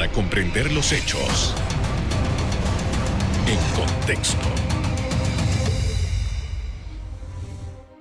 para 0.00 0.12
comprender 0.12 0.72
los 0.72 0.92
hechos 0.92 1.54
en 3.46 3.58
contexto. 3.76 4.46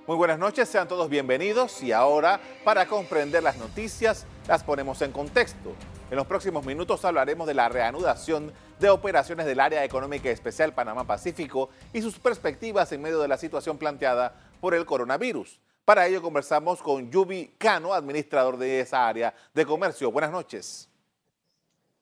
Muy 0.08 0.16
buenas 0.16 0.40
noches, 0.40 0.70
sean 0.70 0.88
todos 0.88 1.10
bienvenidos 1.10 1.84
y 1.84 1.92
ahora 1.92 2.40
para 2.64 2.86
comprender 2.86 3.44
las 3.44 3.58
noticias 3.58 4.26
las 4.48 4.64
ponemos 4.64 5.02
en 5.02 5.12
contexto. 5.12 5.76
En 6.10 6.16
los 6.16 6.26
próximos 6.26 6.66
minutos 6.66 7.04
hablaremos 7.04 7.46
de 7.46 7.54
la 7.54 7.68
reanudación 7.68 8.54
de 8.80 8.90
operaciones 8.90 9.46
del 9.46 9.60
Área 9.60 9.84
Económica 9.84 10.30
Especial 10.30 10.74
Panamá 10.74 11.04
Pacífico 11.04 11.70
y 11.92 12.02
sus 12.02 12.18
perspectivas 12.18 12.94
en 12.94 13.02
medio 13.02 13.20
de 13.20 13.28
la 13.28 13.38
situación 13.38 13.78
planteada 13.78 14.34
por 14.62 14.74
el 14.74 14.86
coronavirus. 14.86 15.60
Para 15.84 16.08
ello 16.08 16.22
conversamos 16.22 16.82
con 16.82 17.12
Yubi 17.12 17.56
Cano, 17.58 17.94
administrador 17.94 18.56
de 18.56 18.80
esa 18.80 19.06
área 19.06 19.36
de 19.54 19.66
comercio. 19.66 20.14
Buenas 20.14 20.32
noches. 20.32 20.89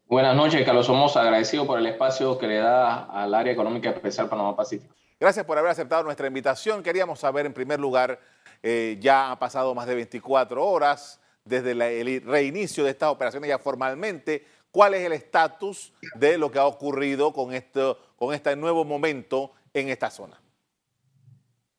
Buenas 0.09 0.37
noches, 0.37 0.65
Carlos 0.65 0.85
Somos 0.85 1.17
agradecido 1.17 1.67
por 1.67 1.79
el 1.79 1.85
espacio 1.85 2.37
que 2.37 2.47
le 2.47 2.59
da 2.59 3.03
al 3.03 3.33
Área 3.33 3.51
Económica 3.51 3.89
Especial 3.89 4.29
Panamá 4.29 4.55
Pacífico. 4.55 4.95
Gracias 5.19 5.45
por 5.45 5.57
haber 5.57 5.69
aceptado 5.69 6.03
nuestra 6.03 6.27
invitación. 6.27 6.81
Queríamos 6.81 7.19
saber, 7.19 7.45
en 7.45 7.51
primer 7.51 7.77
lugar, 7.77 8.17
eh, 8.63 8.95
ya 9.01 9.31
ha 9.31 9.37
pasado 9.37 9.75
más 9.75 9.85
de 9.85 9.95
24 9.95 10.65
horas 10.65 11.19
desde 11.43 11.71
el 11.71 12.21
reinicio 12.23 12.85
de 12.85 12.91
estas 12.91 13.09
operaciones 13.09 13.49
ya 13.49 13.59
formalmente. 13.59 14.45
¿Cuál 14.71 14.93
es 14.93 15.01
el 15.01 15.11
estatus 15.11 15.91
de 16.15 16.37
lo 16.37 16.49
que 16.49 16.59
ha 16.59 16.65
ocurrido 16.65 17.33
con, 17.33 17.53
esto, 17.53 17.99
con 18.15 18.33
este 18.33 18.55
nuevo 18.55 18.85
momento 18.85 19.51
en 19.73 19.89
esta 19.89 20.09
zona? 20.09 20.39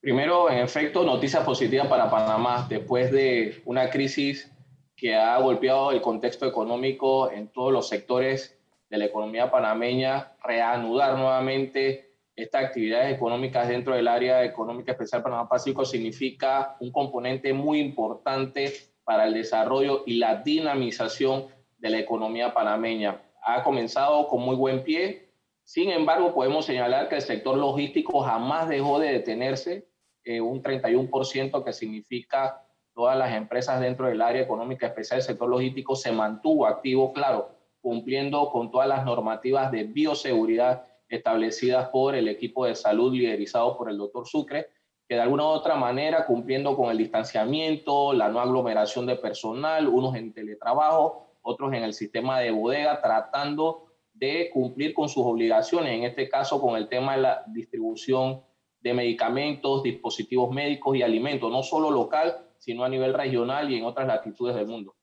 Primero, 0.02 0.50
en 0.50 0.58
efecto, 0.58 1.02
noticias 1.02 1.42
positivas 1.44 1.86
para 1.86 2.10
Panamá 2.10 2.66
después 2.68 3.10
de 3.10 3.62
una 3.64 3.88
crisis 3.88 4.50
que 4.98 5.14
ha 5.14 5.38
golpeado 5.38 5.92
el 5.92 6.02
contexto 6.02 6.44
económico 6.44 7.30
en 7.30 7.48
todos 7.48 7.72
los 7.72 7.88
sectores 7.88 8.58
de 8.90 8.98
la 8.98 9.04
economía 9.04 9.48
panameña, 9.48 10.32
reanudar 10.42 11.16
nuevamente 11.16 12.16
estas 12.34 12.64
actividades 12.64 13.14
económicas 13.14 13.68
dentro 13.68 13.94
del 13.94 14.08
área 14.08 14.44
económica 14.44 14.92
especial 14.92 15.22
Panamá 15.22 15.48
Pacífico 15.48 15.84
significa 15.84 16.76
un 16.80 16.90
componente 16.90 17.52
muy 17.52 17.78
importante 17.78 18.72
para 19.04 19.26
el 19.26 19.34
desarrollo 19.34 20.02
y 20.04 20.16
la 20.16 20.42
dinamización 20.42 21.46
de 21.78 21.90
la 21.90 21.98
economía 22.00 22.52
panameña. 22.52 23.22
Ha 23.44 23.62
comenzado 23.62 24.26
con 24.26 24.42
muy 24.42 24.56
buen 24.56 24.82
pie, 24.82 25.30
sin 25.62 25.90
embargo 25.90 26.34
podemos 26.34 26.64
señalar 26.64 27.08
que 27.08 27.16
el 27.16 27.22
sector 27.22 27.56
logístico 27.56 28.20
jamás 28.20 28.68
dejó 28.68 28.98
de 28.98 29.12
detenerse, 29.12 29.86
eh, 30.24 30.40
un 30.40 30.60
31% 30.60 31.64
que 31.64 31.72
significa 31.72 32.64
todas 32.98 33.16
las 33.16 33.32
empresas 33.32 33.78
dentro 33.78 34.08
del 34.08 34.20
área 34.20 34.42
económica 34.42 34.88
especial, 34.88 35.20
el 35.20 35.24
sector 35.24 35.48
logístico 35.48 35.94
se 35.94 36.10
mantuvo 36.10 36.66
activo, 36.66 37.12
claro, 37.12 37.50
cumpliendo 37.80 38.50
con 38.50 38.72
todas 38.72 38.88
las 38.88 39.04
normativas 39.04 39.70
de 39.70 39.84
bioseguridad 39.84 40.84
establecidas 41.08 41.90
por 41.90 42.16
el 42.16 42.26
equipo 42.26 42.66
de 42.66 42.74
salud 42.74 43.12
liderizado 43.12 43.78
por 43.78 43.88
el 43.88 43.98
doctor 43.98 44.26
Sucre, 44.26 44.66
que 45.08 45.14
de 45.14 45.20
alguna 45.20 45.44
u 45.44 45.46
otra 45.46 45.76
manera, 45.76 46.26
cumpliendo 46.26 46.76
con 46.76 46.90
el 46.90 46.98
distanciamiento, 46.98 48.12
la 48.14 48.30
no 48.30 48.40
aglomeración 48.40 49.06
de 49.06 49.14
personal, 49.14 49.86
unos 49.86 50.16
en 50.16 50.32
teletrabajo, 50.32 51.36
otros 51.42 51.72
en 51.74 51.84
el 51.84 51.94
sistema 51.94 52.40
de 52.40 52.50
bodega, 52.50 53.00
tratando 53.00 53.92
de 54.12 54.50
cumplir 54.52 54.92
con 54.92 55.08
sus 55.08 55.24
obligaciones, 55.24 55.92
en 55.92 56.02
este 56.02 56.28
caso 56.28 56.60
con 56.60 56.76
el 56.76 56.88
tema 56.88 57.14
de 57.14 57.22
la 57.22 57.44
distribución 57.46 58.42
de 58.80 58.92
medicamentos, 58.92 59.84
dispositivos 59.84 60.50
médicos 60.50 60.96
y 60.96 61.02
alimentos, 61.02 61.48
no 61.48 61.62
solo 61.62 61.92
local, 61.92 62.47
sino 62.58 62.84
a 62.84 62.88
nivel 62.88 63.14
regional 63.14 63.70
y 63.70 63.78
en 63.78 63.84
otras 63.84 64.06
latitudes 64.06 64.54
del 64.56 64.66
mundo. 64.66 64.94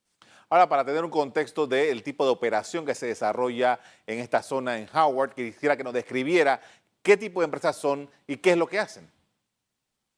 Ahora, 0.50 0.70
para 0.70 0.86
tener 0.86 1.04
un 1.04 1.10
contexto 1.10 1.66
del 1.66 2.04
tipo 2.04 2.24
de 2.24 2.32
operación 2.32 2.86
que 2.86 2.94
se 2.94 3.08
desarrolla 3.08 3.80
en 4.06 4.20
esta 4.20 4.44
zona 4.44 4.78
en 4.78 4.88
Howard, 4.94 5.34
quisiera 5.34 5.76
que 5.76 5.84
nos 5.84 5.94
describiera 5.94 6.62
qué 7.02 7.18
tipo 7.18 7.42
de 7.42 7.46
empresas 7.46 7.76
son 7.76 8.08
y 8.28 8.38
qué 8.38 8.52
es 8.52 8.58
lo 8.58 8.68
que 8.68 8.80
hacen. 8.80 9.10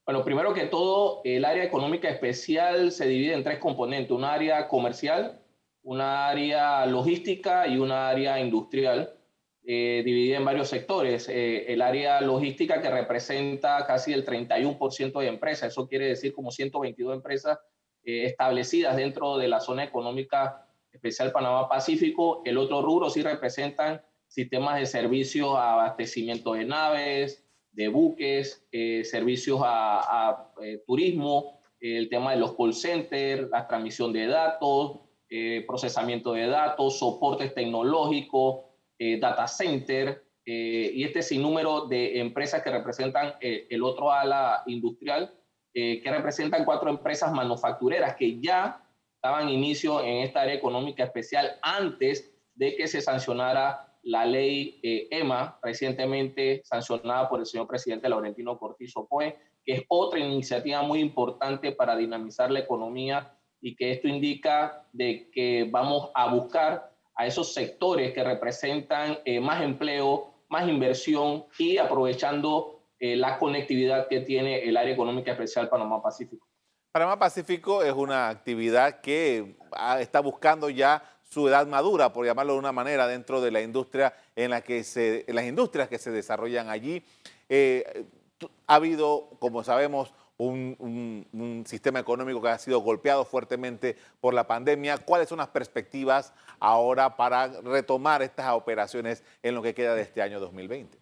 Bueno, 0.06 0.24
primero 0.24 0.54
que 0.54 0.66
todo, 0.66 1.22
el 1.24 1.44
área 1.44 1.64
económica 1.64 2.10
especial 2.10 2.92
se 2.92 3.08
divide 3.08 3.34
en 3.34 3.44
tres 3.44 3.60
componentes, 3.60 4.12
un 4.12 4.24
área 4.24 4.68
comercial, 4.68 5.42
una 5.84 6.28
área 6.28 6.86
logística 6.86 7.68
y 7.68 7.78
una 7.78 8.10
área 8.10 8.40
industrial, 8.40 9.17
eh, 9.70 10.02
dividida 10.06 10.38
en 10.38 10.46
varios 10.46 10.70
sectores. 10.70 11.28
Eh, 11.28 11.72
el 11.74 11.82
área 11.82 12.22
logística 12.22 12.82
que 12.82 12.90
representa 12.90 13.86
casi 13.86 14.14
el 14.14 14.26
31% 14.26 15.20
de 15.20 15.28
empresas, 15.28 15.74
eso 15.74 15.90
quiere 15.90 16.08
decir 16.08 16.34
como 16.34 16.52
122 16.52 17.14
empresas 17.14 17.60
eh, 18.08 18.24
establecidas 18.24 18.96
dentro 18.96 19.38
de 19.38 19.50
la 19.50 19.60
zona 19.60 19.84
económica 19.84 20.66
especial 20.94 21.34
Panamá-Pacífico. 21.34 22.42
El 22.46 22.58
otro 22.58 22.82
rubro 22.82 23.10
sí 23.10 23.22
representan 23.22 24.02
sistemas 24.30 24.80
de 24.80 24.86
servicio 24.86 25.58
a 25.58 25.74
abastecimiento 25.74 26.54
de 26.54 26.64
naves, 26.64 27.46
de 27.74 27.90
buques, 27.90 28.66
eh, 28.72 29.04
servicios 29.04 29.60
a, 29.62 30.54
eh, 30.64 30.82
turismo, 30.88 31.60
el 31.82 32.08
tema 32.08 32.32
de 32.32 32.38
los 32.38 32.56
call 32.56 32.74
centers, 32.74 33.50
la 33.50 33.68
transmisión 33.68 34.14
de 34.14 34.28
datos, 34.28 35.02
procesamiento 35.68 36.32
de 36.32 36.48
datos, 36.48 37.00
soportes 37.00 37.54
tecnológicos, 37.54 38.67
data 39.00 39.48
center, 39.48 40.24
y 40.44 41.04
este 41.04 41.22
sinnúmero 41.22 41.88
de 41.88 42.20
empresas 42.20 42.64
que 42.64 42.72
representan 42.72 43.36
el 43.42 43.84
otro 43.84 44.12
ala 44.12 44.64
industrial 44.66 45.32
eh, 45.80 46.02
que 46.02 46.10
representan 46.10 46.66
cuatro 46.66 46.90
empresas 46.90 47.32
manufactureras 47.32 48.16
que 48.16 48.40
ya 48.40 48.84
daban 49.22 49.48
inicio 49.48 50.04
en 50.04 50.24
esta 50.24 50.42
área 50.42 50.56
económica 50.56 51.04
especial 51.04 51.60
antes 51.62 52.34
de 52.56 52.76
que 52.76 52.88
se 52.88 53.00
sancionara 53.00 53.96
la 54.02 54.26
ley 54.26 54.80
eh, 54.82 55.08
EMA, 55.12 55.60
recientemente 55.62 56.62
sancionada 56.64 57.30
por 57.30 57.42
el 57.42 57.46
señor 57.46 57.68
presidente 57.68 58.10
Laurentino 58.10 58.58
Cortizo 58.58 59.06
Poe, 59.08 59.38
que 59.64 59.74
es 59.74 59.84
otra 59.88 60.20
iniciativa 60.20 60.82
muy 60.82 61.00
importante 61.00 61.72
para 61.74 61.96
dinamizar 61.96 62.50
la 62.50 62.62
economía 62.62 63.38
y 63.62 63.76
que 63.76 63.92
esto 63.92 64.08
indica 64.08 64.88
de 64.94 65.30
que 65.32 65.68
vamos 65.70 66.10
a 66.16 66.34
buscar 66.34 66.97
a 67.18 67.26
esos 67.26 67.54
sectores 67.54 68.14
que 68.14 68.24
representan 68.24 69.20
eh, 69.26 69.40
más 69.40 69.62
empleo, 69.62 70.34
más 70.50 70.70
inversión 70.70 71.46
y 71.58 71.78
aprovechando 71.78 72.80
eh, 73.00 73.16
la 73.16 73.38
conectividad 73.40 74.08
que 74.08 74.22
tiene 74.22 74.64
el 74.64 74.78
área 74.78 74.94
económica 74.94 75.32
especial 75.32 75.68
Panamá-Pacífico. 75.68 76.48
Panamá-Pacífico 76.92 77.84
es 77.84 77.94
una 77.94 78.30
actividad 78.30 79.02
que 79.02 79.58
ah, 79.72 80.00
está 80.00 80.20
buscando 80.20 80.70
ya 80.70 81.04
su 81.24 81.48
edad 81.48 81.68
madura, 81.68 82.14
por 82.14 82.26
llamarlo 82.26 82.54
de 82.54 82.60
una 82.60 82.72
manera, 82.72 83.08
dentro 83.08 83.42
de 83.42 83.52
la 83.52 83.62
industria 83.62 84.14
en 84.36 84.52
la 84.52 84.62
que 84.62 84.84
se, 84.84 85.26
las 85.28 85.46
industrias 85.46 85.90
que 85.90 85.98
se 85.98 86.12
desarrollan 86.12 86.70
allí. 86.70 87.04
Eh, 87.50 88.06
ha 88.68 88.76
habido, 88.76 89.30
como 89.40 89.64
sabemos, 89.64 90.14
un, 90.38 91.64
sistema 91.66 92.00
económico 92.00 92.42
que 92.42 92.50
ha 92.50 92.58
sido 92.58 92.80
golpeado 92.80 93.26
fuertemente 93.26 93.98
por 94.20 94.34
la 94.34 94.48
pandemia. 94.48 94.98
¿Cuáles 94.98 95.30
son 95.30 95.40
las 95.40 95.50
perspectivas 95.50 96.34
ahora 96.60 97.16
para 97.16 97.48
retomar 97.62 98.22
estas 98.22 98.52
operaciones 98.54 99.24
en 99.44 99.56
lo 99.56 99.62
que 99.62 99.74
queda 99.74 99.96
de 99.96 100.04
este 100.04 100.22
año 100.22 100.40
2020? 100.40 100.98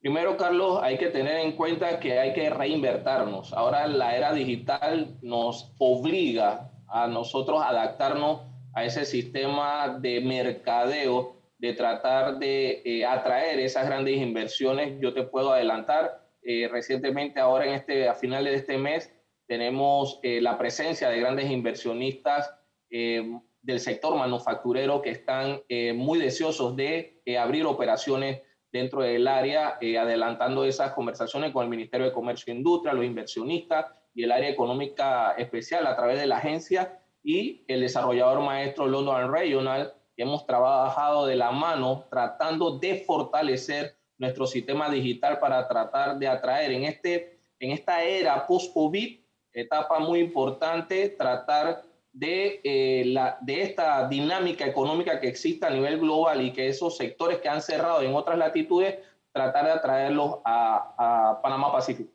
Primero, 0.00 0.36
Carlos, 0.36 0.80
hay 0.82 0.98
que 0.98 1.08
tener 1.08 1.36
en 1.38 1.52
cuenta 1.52 2.00
que 2.00 2.18
hay 2.18 2.32
que 2.32 2.50
reinvertirnos. 2.50 3.52
Ahora 3.52 3.86
la 3.86 4.16
era 4.16 4.32
digital 4.32 5.16
nos 5.22 5.72
obliga 5.78 6.72
a 6.88 7.06
nosotros 7.06 7.62
adaptarnos 7.62 8.40
a 8.74 8.84
ese 8.84 9.04
sistema 9.04 9.96
de 10.00 10.20
mercadeo, 10.20 11.36
de 11.58 11.74
tratar 11.74 12.38
de 12.38 12.82
eh, 12.84 13.06
atraer 13.06 13.60
esas 13.60 13.86
grandes 13.86 14.16
inversiones. 14.16 14.98
Yo 15.00 15.14
te 15.14 15.22
puedo 15.22 15.52
adelantar, 15.52 16.26
eh, 16.42 16.68
recientemente, 16.70 17.40
ahora 17.40 17.66
en 17.66 17.74
este, 17.74 18.08
a 18.08 18.14
finales 18.14 18.52
de 18.52 18.58
este 18.58 18.78
mes, 18.78 19.12
tenemos 19.46 20.20
eh, 20.22 20.40
la 20.40 20.58
presencia 20.58 21.08
de 21.08 21.20
grandes 21.20 21.50
inversionistas 21.50 22.54
del 22.90 23.80
sector 23.80 24.14
manufacturero 24.16 25.00
que 25.00 25.08
están 25.08 25.62
muy 25.94 26.18
deseosos 26.18 26.76
de 26.76 27.22
abrir 27.38 27.64
operaciones 27.64 28.42
dentro 28.72 29.02
del 29.02 29.28
área, 29.28 29.76
eh, 29.80 29.98
adelantando 29.98 30.64
esas 30.64 30.92
conversaciones 30.92 31.52
con 31.52 31.64
el 31.64 31.68
Ministerio 31.68 32.06
de 32.06 32.12
Comercio 32.12 32.52
e 32.52 32.56
Industria, 32.56 32.94
los 32.94 33.04
inversionistas 33.04 33.86
y 34.14 34.24
el 34.24 34.32
área 34.32 34.48
económica 34.48 35.32
especial 35.32 35.86
a 35.86 35.94
través 35.94 36.18
de 36.18 36.26
la 36.26 36.38
agencia 36.38 36.98
y 37.22 37.64
el 37.68 37.82
desarrollador 37.82 38.40
maestro 38.40 38.86
London 38.86 39.30
Regional, 39.30 39.94
hemos 40.16 40.46
trabajado 40.46 41.26
de 41.26 41.36
la 41.36 41.52
mano 41.52 42.06
tratando 42.10 42.78
de 42.78 43.04
fortalecer 43.06 43.96
nuestro 44.18 44.46
sistema 44.46 44.88
digital 44.88 45.38
para 45.38 45.66
tratar 45.68 46.18
de 46.18 46.28
atraer 46.28 46.72
en, 46.72 46.84
este, 46.84 47.38
en 47.58 47.72
esta 47.72 48.02
era 48.02 48.46
post-COVID, 48.46 49.18
etapa 49.52 49.98
muy 49.98 50.20
importante, 50.20 51.08
tratar 51.10 51.82
de, 52.12 52.60
eh, 52.62 53.04
la, 53.06 53.38
de 53.40 53.62
esta 53.62 54.06
dinámica 54.08 54.66
económica 54.66 55.18
que 55.20 55.28
existe 55.28 55.66
a 55.66 55.70
nivel 55.70 55.98
global 55.98 56.42
y 56.42 56.52
que 56.52 56.68
esos 56.68 56.96
sectores 56.96 57.38
que 57.38 57.48
han 57.48 57.62
cerrado 57.62 58.02
en 58.02 58.14
otras 58.14 58.38
latitudes, 58.38 58.98
tratar 59.32 59.64
de 59.64 59.70
atraerlos 59.72 60.38
a, 60.44 61.40
Panamá 61.42 61.72
Pacífico. 61.72 62.10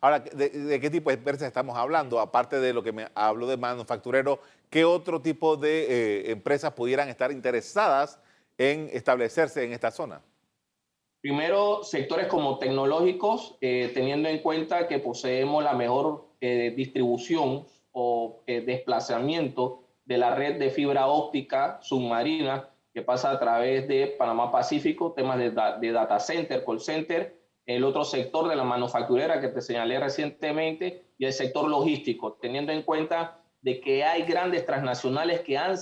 Ahora, 0.00 0.18
¿de, 0.18 0.80
qué 0.80 0.90
tipo 0.90 1.10
de 1.10 1.16
empresas 1.16 1.42
estamos 1.42 1.76
hablando? 1.76 2.18
Aparte 2.18 2.58
de 2.58 2.72
lo 2.72 2.82
que 2.82 2.92
me 2.92 3.08
habló 3.14 3.46
de 3.46 3.56
manufacturero, 3.56 4.40
¿qué 4.70 4.84
otro 4.84 5.20
tipo 5.20 5.56
de 5.56 5.84
eh, 5.84 6.30
empresas 6.32 6.72
pudieran 6.72 7.08
estar 7.08 7.30
interesadas 7.30 8.18
en 8.58 8.88
establecerse 8.92 9.62
en 9.62 9.72
esta 9.72 9.90
zona? 9.90 10.22
Primero, 11.22 11.84
sectores 11.84 12.26
como 12.26 12.58
tecnológicos, 12.58 13.56
eh, 13.62 13.90
teniendo 13.94 14.28
en 14.28 14.40
cuenta 14.40 14.86
que 14.86 14.98
poseemos 14.98 15.64
la 15.64 15.72
mejor 15.72 16.26
eh, 16.40 16.74
distribución 16.76 17.64
o 17.92 18.42
desplazamiento 18.46 19.84
de 20.04 20.18
la 20.18 20.34
red 20.34 20.58
de 20.58 20.70
fibra 20.70 21.06
óptica 21.06 21.78
submarina 21.82 22.70
que 22.92 23.02
pasa 23.02 23.30
a 23.30 23.38
través 23.38 23.88
de 23.88 24.08
Panamá 24.18 24.50
Pacífico, 24.50 25.12
temas 25.12 25.38
de, 25.38 25.50
de 25.50 25.92
data 25.92 26.18
center, 26.18 26.64
call 26.64 26.80
center, 26.80 27.36
el 27.66 27.84
otro 27.84 28.04
sector 28.04 28.48
de 28.48 28.56
la 28.56 28.64
manufacturera 28.64 29.40
que 29.40 29.48
te 29.48 29.60
señalé 29.60 29.98
recientemente 29.98 31.04
y 31.16 31.24
el 31.24 31.32
sector 31.32 31.68
logístico, 31.68 32.34
teniendo 32.40 32.72
en 32.72 32.82
cuenta 32.82 33.40
de 33.60 33.80
que 33.80 34.04
hay 34.04 34.22
grandes 34.22 34.66
transnacionales 34.66 35.40
que 35.40 35.56
han, 35.56 35.76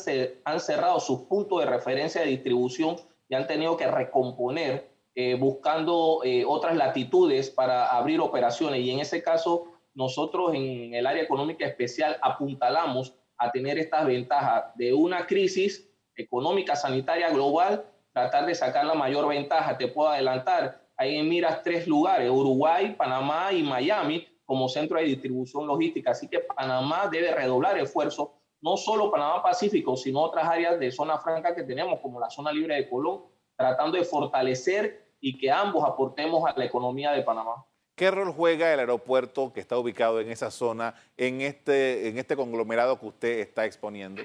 han 0.44 0.60
cerrado 0.60 1.00
sus 1.00 1.20
puntos 1.22 1.60
de 1.60 1.66
referencia 1.66 2.20
de 2.20 2.28
distribución 2.28 2.96
y 3.28 3.34
han 3.34 3.46
tenido 3.46 3.76
que 3.76 3.86
recomponer 3.86 4.89
eh, 5.14 5.34
buscando 5.34 6.20
eh, 6.24 6.44
otras 6.46 6.76
latitudes 6.76 7.50
para 7.50 7.88
abrir 7.88 8.20
operaciones. 8.20 8.80
Y 8.80 8.90
en 8.90 9.00
ese 9.00 9.22
caso, 9.22 9.66
nosotros 9.94 10.54
en 10.54 10.94
el 10.94 11.06
área 11.06 11.22
económica 11.22 11.66
especial 11.66 12.16
apuntalamos 12.22 13.14
a 13.36 13.50
tener 13.50 13.78
estas 13.78 14.06
ventajas 14.06 14.66
de 14.76 14.92
una 14.92 15.26
crisis 15.26 15.90
económica 16.14 16.76
sanitaria 16.76 17.30
global, 17.30 17.84
tratar 18.12 18.46
de 18.46 18.54
sacar 18.54 18.84
la 18.84 18.94
mayor 18.94 19.26
ventaja. 19.26 19.76
Te 19.76 19.88
puedo 19.88 20.10
adelantar, 20.10 20.86
ahí 20.96 21.22
miras 21.22 21.62
tres 21.62 21.86
lugares, 21.86 22.30
Uruguay, 22.30 22.94
Panamá 22.96 23.52
y 23.52 23.62
Miami, 23.62 24.26
como 24.44 24.68
centro 24.68 24.98
de 24.98 25.04
distribución 25.04 25.66
logística. 25.66 26.10
Así 26.10 26.28
que 26.28 26.40
Panamá 26.40 27.08
debe 27.10 27.34
redoblar 27.34 27.78
esfuerzo, 27.78 28.34
no 28.60 28.76
solo 28.76 29.10
Panamá 29.10 29.42
Pacífico, 29.42 29.96
sino 29.96 30.20
otras 30.20 30.46
áreas 30.46 30.78
de 30.78 30.92
zona 30.92 31.18
franca 31.18 31.54
que 31.54 31.62
tenemos, 31.62 32.00
como 32.00 32.20
la 32.20 32.30
zona 32.30 32.52
libre 32.52 32.74
de 32.76 32.88
Colón, 32.88 33.22
tratando 33.60 33.98
de 33.98 34.04
fortalecer 34.04 35.12
y 35.20 35.36
que 35.36 35.50
ambos 35.50 35.84
aportemos 35.84 36.48
a 36.48 36.58
la 36.58 36.64
economía 36.64 37.12
de 37.12 37.22
Panamá. 37.22 37.66
¿Qué 37.94 38.10
rol 38.10 38.32
juega 38.32 38.72
el 38.72 38.80
aeropuerto 38.80 39.52
que 39.52 39.60
está 39.60 39.76
ubicado 39.76 40.18
en 40.20 40.30
esa 40.30 40.50
zona, 40.50 40.94
en 41.18 41.42
este, 41.42 42.08
en 42.08 42.16
este 42.16 42.36
conglomerado 42.36 42.98
que 42.98 43.06
usted 43.06 43.38
está 43.40 43.66
exponiendo? 43.66 44.22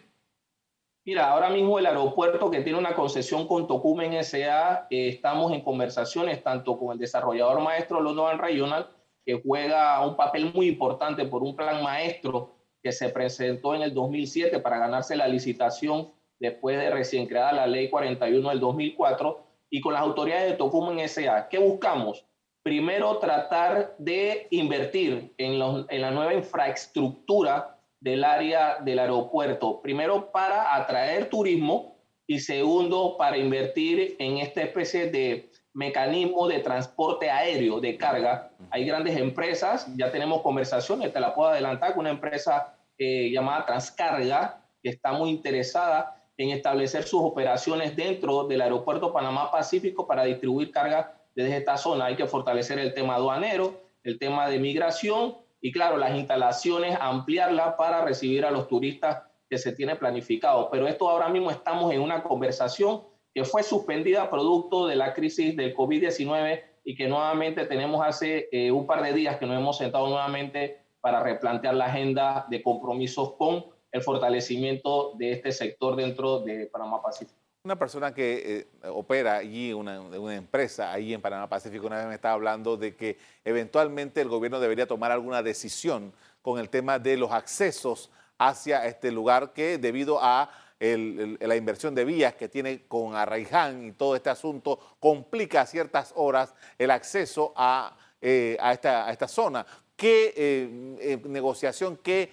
Mira, 1.04 1.30
ahora 1.30 1.50
mismo 1.50 1.78
el 1.78 1.86
aeropuerto 1.86 2.50
que 2.50 2.62
tiene 2.62 2.80
una 2.80 2.96
concesión 2.96 3.46
con 3.46 3.68
Tocumen 3.68 4.14
S.A., 4.14 4.88
eh, 4.90 5.10
estamos 5.10 5.52
en 5.52 5.62
conversaciones 5.62 6.42
tanto 6.42 6.80
con 6.80 6.94
el 6.94 6.98
desarrollador 6.98 7.60
maestro 7.60 8.00
London 8.00 8.40
Regional 8.40 8.90
que 9.26 9.42
juega 9.46 10.06
un 10.08 10.16
papel 10.16 10.54
muy 10.54 10.68
importante 10.68 11.26
por 11.26 11.44
un 11.44 11.58
plan 11.58 11.84
maestro 11.84 12.56
que 12.82 12.94
se 12.94 13.10
presentó 13.10 13.76
en 13.76 13.82
el 13.82 13.94
2007 13.94 14.60
para 14.60 14.80
ganarse 14.80 15.18
la 15.18 15.28
licitación 15.28 16.14
después 16.40 16.78
de 16.78 16.90
recién 16.90 17.28
creada 17.28 17.52
la 17.52 17.68
ley 17.68 17.90
41 17.90 18.50
del 18.50 18.60
2004 18.60 19.46
y 19.70 19.82
con 19.82 19.94
las 19.94 20.02
autoridades 20.02 20.52
de 20.52 20.58
Tocumen 20.58 21.00
S.A. 21.00 21.48
¿Qué 21.50 21.58
buscamos? 21.58 22.26
Primero, 22.64 23.18
tratar 23.18 23.96
de 23.98 24.48
invertir 24.50 25.34
en, 25.38 25.62
en 25.90 26.02
la 26.02 26.12
nueva 26.12 26.34
infraestructura 26.34 27.78
del 28.00 28.24
área 28.24 28.78
del 28.82 29.00
aeropuerto. 29.00 29.82
Primero, 29.82 30.32
para 30.32 30.76
atraer 30.76 31.30
turismo 31.30 31.96
y 32.28 32.40
segundo, 32.40 33.18
para 33.18 33.38
invertir 33.38 34.16
en 34.20 34.38
esta 34.38 34.62
especie 34.62 35.12
de 35.12 35.52
mecanismo 35.74 36.48
de 36.48 36.60
transporte 36.60 37.30
aéreo 37.30 37.80
de 37.80 37.98
carga. 37.98 38.50
Hay 38.72 38.86
grandes 38.86 39.18
empresas, 39.18 39.88
ya 39.96 40.12
tenemos 40.12 40.42
conversaciones, 40.42 41.12
te 41.12 41.20
la 41.20 41.36
puedo 41.36 41.50
adelantar, 41.50 41.94
con 41.94 42.02
una 42.02 42.12
empresa 42.12 42.78
eh, 42.98 43.30
llamada 43.30 43.66
Transcarga, 43.66 44.66
que 44.82 44.90
está 44.90 45.12
muy 45.12 45.30
interesada 45.30 46.15
en 46.38 46.50
establecer 46.50 47.04
sus 47.04 47.22
operaciones 47.22 47.96
dentro 47.96 48.46
del 48.46 48.62
aeropuerto 48.62 49.14
Panamá 49.14 49.52
Pacífico 49.52 50.06
para 50.06 50.24
distribuir 50.24 50.72
carga 50.72 51.22
desde 51.36 51.58
esta 51.58 51.78
zona. 51.78 52.06
Hay 52.06 52.16
que 52.16 52.28
fortalecer 52.28 52.80
el 52.80 52.94
tema 52.94 53.16
aduanero, 53.16 53.82
el 54.04 54.20
tema 54.20 54.50
de 54.50 54.60
migración 54.60 55.38
y, 55.62 55.72
claro, 55.72 55.98
las 55.98 56.16
instalaciones, 56.16 56.98
ampliarla 57.00 57.78
para 57.78 58.04
recibir 58.04 58.46
a 58.46 58.52
los 58.52 58.68
turistas 58.68 59.24
que 59.50 59.58
se 59.58 59.72
tiene 59.72 59.96
planificado. 59.96 60.70
Pero 60.70 60.88
esto 60.88 61.10
ahora 61.10 61.30
mismo 61.30 61.52
estamos 61.52 61.94
en 61.94 62.02
una 62.02 62.24
conversación 62.24 63.04
que 63.34 63.44
fue 63.44 63.64
suspendida 63.64 64.30
producto 64.30 64.88
de 64.88 64.96
la 64.96 65.14
crisis 65.14 65.56
del 65.56 65.76
COVID-19 65.76 66.62
y 66.84 66.96
que 66.96 67.08
nuevamente 67.08 67.66
tenemos 67.66 68.06
hace 68.06 68.48
eh, 68.52 68.72
un 68.72 68.86
par 68.86 69.04
de 69.04 69.14
días 69.14 69.38
que 69.38 69.46
nos 69.46 69.58
hemos 69.58 69.78
sentado 69.78 70.08
nuevamente 70.08 70.86
para 71.02 71.22
replantear 71.22 71.74
la 71.76 71.86
agenda 71.86 72.46
de 72.50 72.64
compromisos 72.64 73.34
con 73.34 73.66
el 73.96 74.02
fortalecimiento 74.02 75.14
de 75.18 75.32
este 75.32 75.54
sector 75.54 75.96
dentro 75.96 76.40
de 76.42 76.66
Panamá 76.66 77.02
Pacífico. 77.02 77.40
Una 77.64 77.80
persona 77.80 78.14
que 78.14 78.68
eh, 78.84 78.90
opera 78.90 79.38
allí, 79.38 79.72
una, 79.72 79.96
empresa 80.36 80.92
ahí 80.92 81.14
en 81.14 81.22
Panamá 81.22 81.48
Pacífico, 81.48 81.88
una 81.88 82.00
vez 82.00 82.08
me 82.08 82.16
estaba 82.16 82.34
hablando 82.34 82.76
de 82.76 82.94
que 82.94 83.18
eventualmente 83.46 84.20
el 84.20 84.28
gobierno 84.28 84.60
debería 84.60 84.86
tomar 84.86 85.14
alguna 85.14 85.42
decisión 85.42 86.12
con 86.42 86.60
el 86.60 86.70
tema 86.70 87.00
de 87.00 87.16
los 87.16 87.32
accesos 87.32 88.12
hacia 88.38 88.86
este 88.86 89.14
lugar 89.14 89.54
que 89.54 89.78
debido 89.78 90.20
a 90.22 90.52
la 90.78 91.56
inversión 91.56 91.96
de 91.96 92.04
vías 92.04 92.36
que 92.36 92.50
tiene 92.50 92.84
con 92.90 93.16
Arraiján 93.16 93.86
y 93.86 93.92
todo 93.94 94.18
este 94.18 94.30
asunto 94.30 94.98
complica 95.00 95.62
a 95.62 95.66
ciertas 95.66 96.12
horas 96.18 96.54
el 96.78 96.92
acceso 96.92 97.54
a, 97.56 97.96
eh, 98.22 98.58
esta, 98.62 99.28
zona. 99.30 99.66
¿Qué 99.96 100.34
eh, 100.36 101.18
negociación, 101.24 101.98
qué 102.04 102.30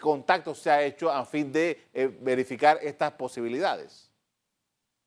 contacto 0.00 0.54
se 0.54 0.70
ha 0.70 0.82
hecho 0.82 1.10
a 1.10 1.24
fin 1.24 1.52
de 1.52 1.78
verificar 2.20 2.78
estas 2.82 3.12
posibilidades? 3.12 4.10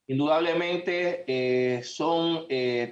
Indudablemente 0.07 1.81
son 1.83 2.47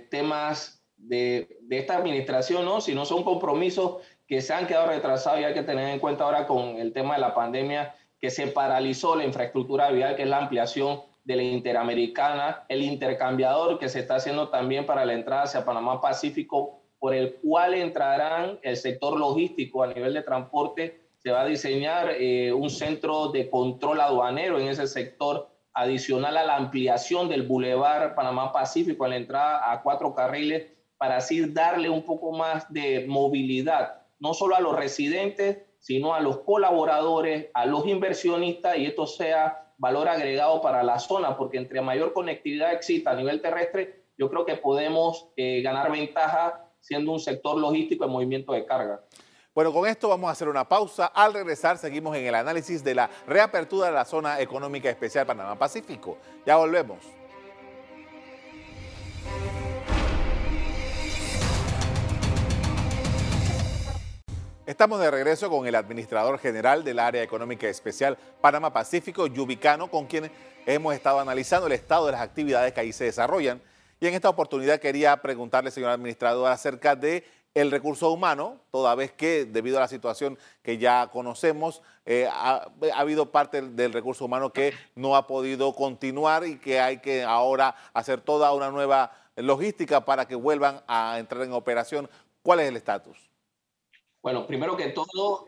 temas 0.09 0.83
de, 0.95 1.57
de, 1.61 1.77
esta 1.77 1.97
administración, 1.97 2.65
¿no? 2.65 2.79
Si 2.81 2.95
no 2.95 3.05
son 3.05 3.23
compromisos 3.23 3.97
que 4.27 4.41
se 4.41 4.53
han 4.53 4.67
quedado 4.67 4.87
retrasados 4.87 5.39
y 5.41 5.43
hay 5.43 5.53
que 5.53 5.63
tener 5.63 5.89
en 5.89 5.99
cuenta 5.99 6.23
ahora 6.23 6.47
con 6.47 6.77
el 6.77 6.93
tema 6.93 7.15
de 7.15 7.21
la 7.21 7.35
pandemia 7.35 7.95
que 8.19 8.29
se 8.29 8.47
paralizó 8.47 9.15
la 9.15 9.25
infraestructura 9.25 9.91
vial, 9.91 10.15
que 10.15 10.23
es 10.23 10.29
la 10.29 10.37
ampliación 10.37 11.01
de 11.25 11.35
la 11.35 11.43
Interamericana, 11.43 12.65
el 12.69 12.81
intercambiador 12.81 13.79
que 13.79 13.89
se 13.89 13.99
está 13.99 14.15
haciendo 14.15 14.49
también 14.49 14.85
para 14.85 15.05
la 15.05 15.13
entrada 15.13 15.43
hacia 15.43 15.65
Panamá 15.65 15.99
Pacífico, 15.99 16.79
por 16.99 17.13
el 17.13 17.35
cual 17.35 17.73
entrarán 17.73 18.59
el 18.61 18.77
sector 18.77 19.19
logístico 19.19 19.83
a 19.83 19.87
nivel 19.87 20.13
de 20.13 20.21
transporte. 20.21 21.01
Se 21.23 21.31
va 21.31 21.41
a 21.41 21.45
diseñar 21.45 22.11
eh, 22.19 22.51
un 22.51 22.69
centro 22.69 23.29
de 23.29 23.49
control 23.49 24.01
aduanero 24.01 24.59
en 24.59 24.67
ese 24.67 24.87
sector, 24.87 25.49
adicional 25.73 26.35
a 26.37 26.43
la 26.43 26.57
ampliación 26.57 27.29
del 27.29 27.43
Boulevard 27.43 28.13
Panamá 28.13 28.51
Pacífico 28.51 29.05
a 29.05 29.07
la 29.07 29.15
entrada 29.15 29.71
a 29.71 29.81
cuatro 29.81 30.13
carriles, 30.13 30.67
para 30.97 31.17
así 31.17 31.45
darle 31.51 31.89
un 31.89 32.03
poco 32.03 32.31
más 32.31 32.71
de 32.71 33.05
movilidad, 33.07 34.01
no 34.19 34.33
solo 34.33 34.55
a 34.55 34.59
los 34.59 34.75
residentes, 34.75 35.59
sino 35.79 36.13
a 36.13 36.19
los 36.19 36.39
colaboradores, 36.39 37.47
a 37.53 37.65
los 37.65 37.87
inversionistas 37.87 38.77
y 38.77 38.85
esto 38.85 39.07
sea 39.07 39.73
valor 39.77 40.07
agregado 40.07 40.61
para 40.61 40.83
la 40.83 40.99
zona, 40.99 41.35
porque 41.35 41.57
entre 41.57 41.81
mayor 41.81 42.13
conectividad 42.13 42.73
exista 42.73 43.11
a 43.11 43.15
nivel 43.15 43.41
terrestre, 43.41 44.03
yo 44.17 44.29
creo 44.29 44.45
que 44.45 44.55
podemos 44.55 45.29
eh, 45.35 45.61
ganar 45.61 45.91
ventaja 45.91 46.69
siendo 46.79 47.11
un 47.11 47.19
sector 47.19 47.57
logístico 47.57 48.05
en 48.05 48.11
movimiento 48.11 48.53
de 48.53 48.65
carga. 48.65 49.01
Bueno, 49.55 49.71
con 49.71 49.87
esto 49.87 50.09
vamos 50.09 50.29
a 50.29 50.31
hacer 50.31 50.47
una 50.47 50.67
pausa. 50.67 51.05
Al 51.05 51.31
regresar 51.31 51.77
seguimos 51.77 52.17
en 52.17 52.25
el 52.25 52.33
análisis 52.33 52.83
de 52.83 52.95
la 52.95 53.07
reapertura 53.27 53.85
de 53.85 53.93
la 53.93 54.03
zona 54.03 54.39
económica 54.39 54.89
especial 54.89 55.27
Panamá-Pacífico. 55.27 56.17
Ya 56.43 56.55
volvemos. 56.55 56.97
Estamos 64.65 64.99
de 64.99 65.11
regreso 65.11 65.51
con 65.51 65.67
el 65.67 65.75
administrador 65.75 66.39
general 66.39 66.83
del 66.83 66.97
Área 66.97 67.21
Económica 67.21 67.67
Especial 67.67 68.17
Panamá 68.41 68.73
Pacífico, 68.73 69.27
Yubicano, 69.27 69.91
con 69.91 70.07
quien 70.07 70.31
hemos 70.65 70.95
estado 70.95 71.19
analizando 71.19 71.67
el 71.67 71.73
estado 71.73 72.07
de 72.07 72.13
las 72.13 72.21
actividades 72.21 72.73
que 72.73 72.79
ahí 72.79 72.91
se 72.91 73.03
desarrollan. 73.03 73.61
Y 73.99 74.07
en 74.07 74.15
esta 74.15 74.29
oportunidad 74.29 74.79
quería 74.79 75.21
preguntarle, 75.21 75.69
señor 75.69 75.91
administrador, 75.91 76.51
acerca 76.51 76.95
de 76.95 77.23
el 77.53 77.69
recurso 77.69 78.11
humano, 78.11 78.59
toda 78.71 78.95
vez 78.95 79.11
que 79.11 79.45
debido 79.45 79.77
a 79.77 79.81
la 79.81 79.87
situación 79.87 80.37
que 80.63 80.77
ya 80.77 81.09
conocemos, 81.11 81.81
eh, 82.05 82.27
ha, 82.31 82.67
habido 82.95 83.31
parte 83.31 83.61
del 83.61 83.93
recurso 83.93 84.25
humano 84.25 84.51
que 84.51 84.73
no 84.95 85.15
ha 85.15 85.27
podido 85.27 85.73
continuar 85.73 86.45
y 86.47 86.57
que 86.57 86.79
hay 86.79 86.97
que 86.97 87.23
ahora 87.23 87.75
hacer 87.93 88.21
toda 88.21 88.53
una 88.53 88.71
nueva 88.71 89.11
logística 89.35 90.03
para 90.03 90.27
que 90.27 90.35
vuelvan 90.35 90.81
a 90.87 91.19
entrar 91.19 91.43
en 91.43 91.53
operación. 91.53 92.09
¿Cuál 92.41 92.61
es 92.61 92.69
el 92.69 92.75
estatus? 92.75 93.17
Bueno, 94.21 94.47
primero 94.47 94.75
que 94.75 94.89
todo, 94.89 95.47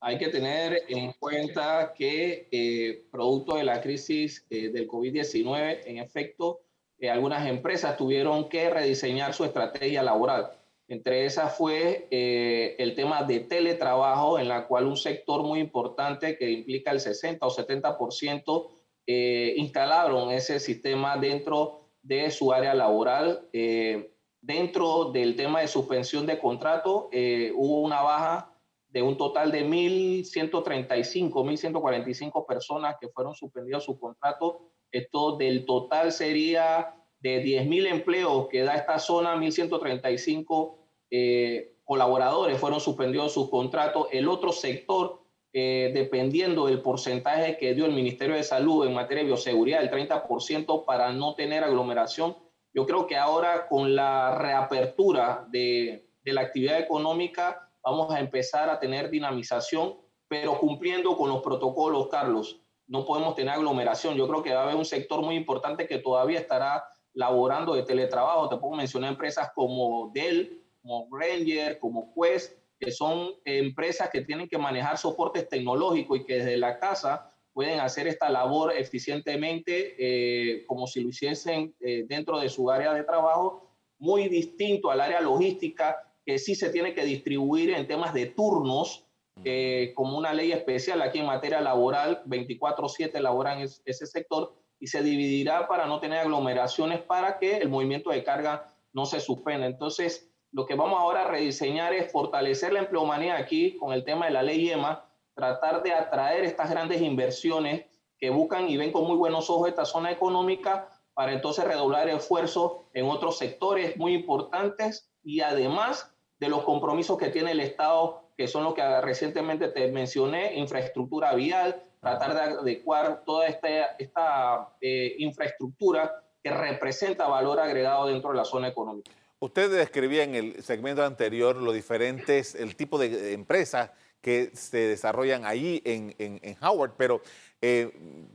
hay 0.00 0.18
que 0.18 0.28
tener 0.28 0.82
en 0.88 1.12
cuenta 1.12 1.94
que 1.94 2.48
eh, 2.50 3.06
producto 3.12 3.56
de 3.56 3.64
la 3.64 3.80
crisis 3.80 4.44
eh, 4.50 4.70
del 4.70 4.88
COVID-19, 4.88 5.82
en 5.84 5.98
efecto, 5.98 6.60
algunas 7.08 7.46
empresas 7.46 7.96
tuvieron 7.96 8.48
que 8.48 8.70
rediseñar 8.70 9.32
su 9.32 9.44
estrategia 9.44 10.02
laboral. 10.02 10.57
Entre 10.88 11.26
esas 11.26 11.54
fue 11.54 12.08
eh, 12.10 12.74
el 12.78 12.94
tema 12.94 13.22
de 13.22 13.40
teletrabajo, 13.40 14.38
en 14.38 14.48
la 14.48 14.66
cual 14.66 14.86
un 14.86 14.96
sector 14.96 15.42
muy 15.42 15.60
importante 15.60 16.38
que 16.38 16.50
implica 16.50 16.90
el 16.90 17.00
60 17.00 17.46
o 17.46 17.50
70% 17.50 18.68
eh, 19.06 19.54
instalaron 19.58 20.30
ese 20.30 20.58
sistema 20.58 21.18
dentro 21.18 21.90
de 22.02 22.30
su 22.30 22.54
área 22.54 22.72
laboral. 22.72 23.48
Eh, 23.52 24.14
dentro 24.40 25.12
del 25.12 25.36
tema 25.36 25.60
de 25.60 25.68
suspensión 25.68 26.24
de 26.24 26.38
contrato, 26.38 27.10
hubo 27.54 27.82
una 27.82 28.00
baja 28.00 28.54
de 28.88 29.02
un 29.02 29.18
total 29.18 29.52
de 29.52 29.66
1.135, 29.66 31.30
1.145 31.30 32.46
personas 32.46 32.96
que 32.98 33.08
fueron 33.08 33.34
suspendidos 33.34 33.84
su 33.84 34.00
contrato. 34.00 34.70
Esto 34.90 35.36
del 35.36 35.66
total 35.66 36.12
sería 36.12 36.94
de 37.20 37.44
10.000 37.44 37.90
empleos 37.90 38.48
que 38.48 38.62
da 38.62 38.74
esta 38.74 38.98
zona, 38.98 39.36
1.135 39.36 40.77
eh, 41.10 41.76
colaboradores 41.84 42.58
fueron 42.58 42.80
suspendidos 42.80 43.32
sus 43.32 43.48
contratos. 43.48 44.08
El 44.12 44.28
otro 44.28 44.52
sector, 44.52 45.22
eh, 45.52 45.90
dependiendo 45.94 46.66
del 46.66 46.82
porcentaje 46.82 47.56
que 47.56 47.74
dio 47.74 47.86
el 47.86 47.92
Ministerio 47.92 48.36
de 48.36 48.42
Salud 48.42 48.86
en 48.86 48.94
materia 48.94 49.22
de 49.22 49.28
bioseguridad, 49.28 49.82
el 49.82 49.90
30% 49.90 50.84
para 50.84 51.12
no 51.12 51.34
tener 51.34 51.64
aglomeración. 51.64 52.36
Yo 52.74 52.86
creo 52.86 53.06
que 53.06 53.16
ahora 53.16 53.66
con 53.68 53.96
la 53.96 54.36
reapertura 54.36 55.46
de, 55.50 56.08
de 56.22 56.32
la 56.32 56.42
actividad 56.42 56.78
económica 56.78 57.70
vamos 57.82 58.14
a 58.14 58.20
empezar 58.20 58.68
a 58.68 58.78
tener 58.78 59.08
dinamización, 59.08 59.96
pero 60.28 60.58
cumpliendo 60.58 61.16
con 61.16 61.30
los 61.30 61.42
protocolos, 61.42 62.08
Carlos. 62.08 62.60
No 62.86 63.04
podemos 63.04 63.34
tener 63.34 63.54
aglomeración. 63.54 64.14
Yo 64.14 64.28
creo 64.28 64.42
que 64.42 64.52
va 64.52 64.60
a 64.60 64.64
haber 64.64 64.76
un 64.76 64.84
sector 64.84 65.22
muy 65.22 65.36
importante 65.36 65.86
que 65.86 65.98
todavía 65.98 66.40
estará 66.40 66.84
laborando 67.14 67.74
de 67.74 67.82
teletrabajo. 67.82 68.48
Te 68.48 68.56
puedo 68.56 68.76
mencionar 68.76 69.10
empresas 69.10 69.50
como 69.54 70.10
Dell, 70.12 70.62
como 70.88 71.06
Ranger, 71.10 71.78
como 71.78 72.14
Quest, 72.14 72.54
que 72.80 72.90
son 72.90 73.32
empresas 73.44 74.08
que 74.08 74.22
tienen 74.22 74.48
que 74.48 74.56
manejar 74.56 74.96
soportes 74.96 75.46
tecnológicos 75.46 76.20
y 76.20 76.24
que 76.24 76.36
desde 76.36 76.56
la 76.56 76.78
casa 76.78 77.30
pueden 77.52 77.80
hacer 77.80 78.06
esta 78.06 78.30
labor 78.30 78.72
eficientemente 78.74 79.96
eh, 79.98 80.64
como 80.66 80.86
si 80.86 81.02
lo 81.02 81.10
hiciesen 81.10 81.74
eh, 81.80 82.06
dentro 82.08 82.38
de 82.38 82.48
su 82.48 82.70
área 82.70 82.94
de 82.94 83.04
trabajo, 83.04 83.68
muy 83.98 84.28
distinto 84.28 84.90
al 84.90 85.00
área 85.00 85.20
logística, 85.20 85.96
que 86.24 86.38
sí 86.38 86.54
se 86.54 86.70
tiene 86.70 86.94
que 86.94 87.04
distribuir 87.04 87.70
en 87.70 87.86
temas 87.86 88.14
de 88.14 88.26
turnos, 88.26 89.04
eh, 89.44 89.92
como 89.94 90.16
una 90.16 90.32
ley 90.32 90.52
especial 90.52 91.02
aquí 91.02 91.18
en 91.18 91.26
materia 91.26 91.60
laboral, 91.60 92.22
24/7 92.26 93.20
laboran 93.20 93.60
ese 93.60 94.06
sector, 94.06 94.54
y 94.80 94.86
se 94.86 95.02
dividirá 95.02 95.68
para 95.68 95.86
no 95.86 96.00
tener 96.00 96.20
aglomeraciones 96.20 97.00
para 97.02 97.38
que 97.38 97.58
el 97.58 97.68
movimiento 97.68 98.10
de 98.10 98.24
carga 98.24 98.72
no 98.92 99.04
se 99.04 99.20
suspenda. 99.20 99.66
Entonces, 99.66 100.27
lo 100.52 100.66
que 100.66 100.74
vamos 100.74 100.98
ahora 100.98 101.22
a 101.22 101.28
rediseñar 101.28 101.92
es 101.92 102.10
fortalecer 102.10 102.72
la 102.72 102.80
empleomanía 102.80 103.36
aquí 103.36 103.76
con 103.76 103.92
el 103.92 104.04
tema 104.04 104.26
de 104.26 104.32
la 104.32 104.42
ley 104.42 104.70
EMA, 104.70 105.04
tratar 105.34 105.82
de 105.82 105.92
atraer 105.92 106.44
estas 106.44 106.70
grandes 106.70 107.00
inversiones 107.00 107.84
que 108.18 108.30
buscan 108.30 108.68
y 108.68 108.76
ven 108.76 108.92
con 108.92 109.04
muy 109.04 109.16
buenos 109.16 109.48
ojos 109.50 109.68
esta 109.68 109.84
zona 109.84 110.10
económica 110.10 110.88
para 111.14 111.32
entonces 111.32 111.64
redoblar 111.64 112.08
esfuerzos 112.08 112.82
en 112.94 113.06
otros 113.06 113.38
sectores 113.38 113.96
muy 113.96 114.14
importantes 114.14 115.10
y 115.22 115.40
además 115.40 116.14
de 116.38 116.48
los 116.48 116.62
compromisos 116.62 117.18
que 117.18 117.28
tiene 117.28 117.52
el 117.52 117.60
Estado, 117.60 118.22
que 118.36 118.48
son 118.48 118.64
los 118.64 118.74
que 118.74 119.00
recientemente 119.00 119.68
te 119.68 119.90
mencioné, 119.90 120.54
infraestructura 120.56 121.34
vial, 121.34 121.82
tratar 122.00 122.34
de 122.34 122.40
adecuar 122.40 123.24
toda 123.24 123.48
esta, 123.48 123.96
esta 123.98 124.74
eh, 124.80 125.16
infraestructura 125.18 126.22
que 126.42 126.50
representa 126.50 127.26
valor 127.26 127.58
agregado 127.58 128.06
dentro 128.06 128.30
de 128.30 128.36
la 128.36 128.44
zona 128.44 128.68
económica. 128.68 129.10
Usted 129.40 129.70
describía 129.70 130.24
en 130.24 130.34
el 130.34 130.64
segmento 130.64 131.04
anterior 131.04 131.54
los 131.54 131.72
diferentes, 131.72 132.56
el 132.56 132.74
tipo 132.74 132.98
de 132.98 133.34
empresas 133.34 133.90
que 134.20 134.50
se 134.52 134.78
desarrollan 134.78 135.44
en, 135.46 136.12
en, 136.18 136.56
Howard, 136.60 136.94
pero 136.96 137.22
eh, 137.62 137.88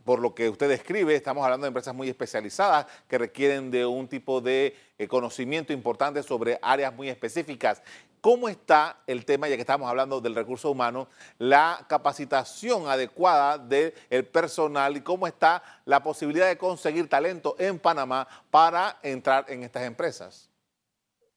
por 0.06 0.20
lo 0.20 0.34
que 0.34 0.48
usted 0.48 0.70
describe, 0.70 1.14
estamos 1.14 1.44
hablando 1.44 1.66
de 1.66 1.70
empresas 1.70 1.94
muy 1.94 2.08
especializadas 2.08 2.86
que 3.10 3.18
requieren 3.18 3.70
de 3.70 3.86
un 3.86 4.08
tipo 4.08 4.40
de 4.40 4.78
eh, 4.98 5.08
conocimiento 5.10 5.74
importante 5.74 6.24
sobre 6.24 6.58
áreas 6.62 6.94
muy 6.94 7.10
específicas. 7.10 7.84
¿Cómo 8.22 8.48
está 8.48 9.02
el 9.06 9.26
tema, 9.26 9.50
ya 9.50 9.56
que 9.58 9.62
estamos 9.62 9.90
hablando 9.90 10.22
del 10.22 10.36
recurso 10.36 10.72
humano, 10.72 11.10
la 11.38 11.86
capacitación 11.90 12.88
adecuada 12.88 13.58
del 13.58 13.94
personal 14.32 14.96
y 14.96 15.02
cómo 15.02 15.28
está 15.28 15.62
la 15.84 16.02
posibilidad 16.02 16.48
de 16.48 16.58
conseguir 16.58 17.10
talento 17.10 17.58
en 17.60 17.78
Panamá 17.78 18.26
para 18.50 19.00
entrar 19.04 19.44
en 19.50 19.64
estas 19.64 19.84
empresas? 19.84 20.53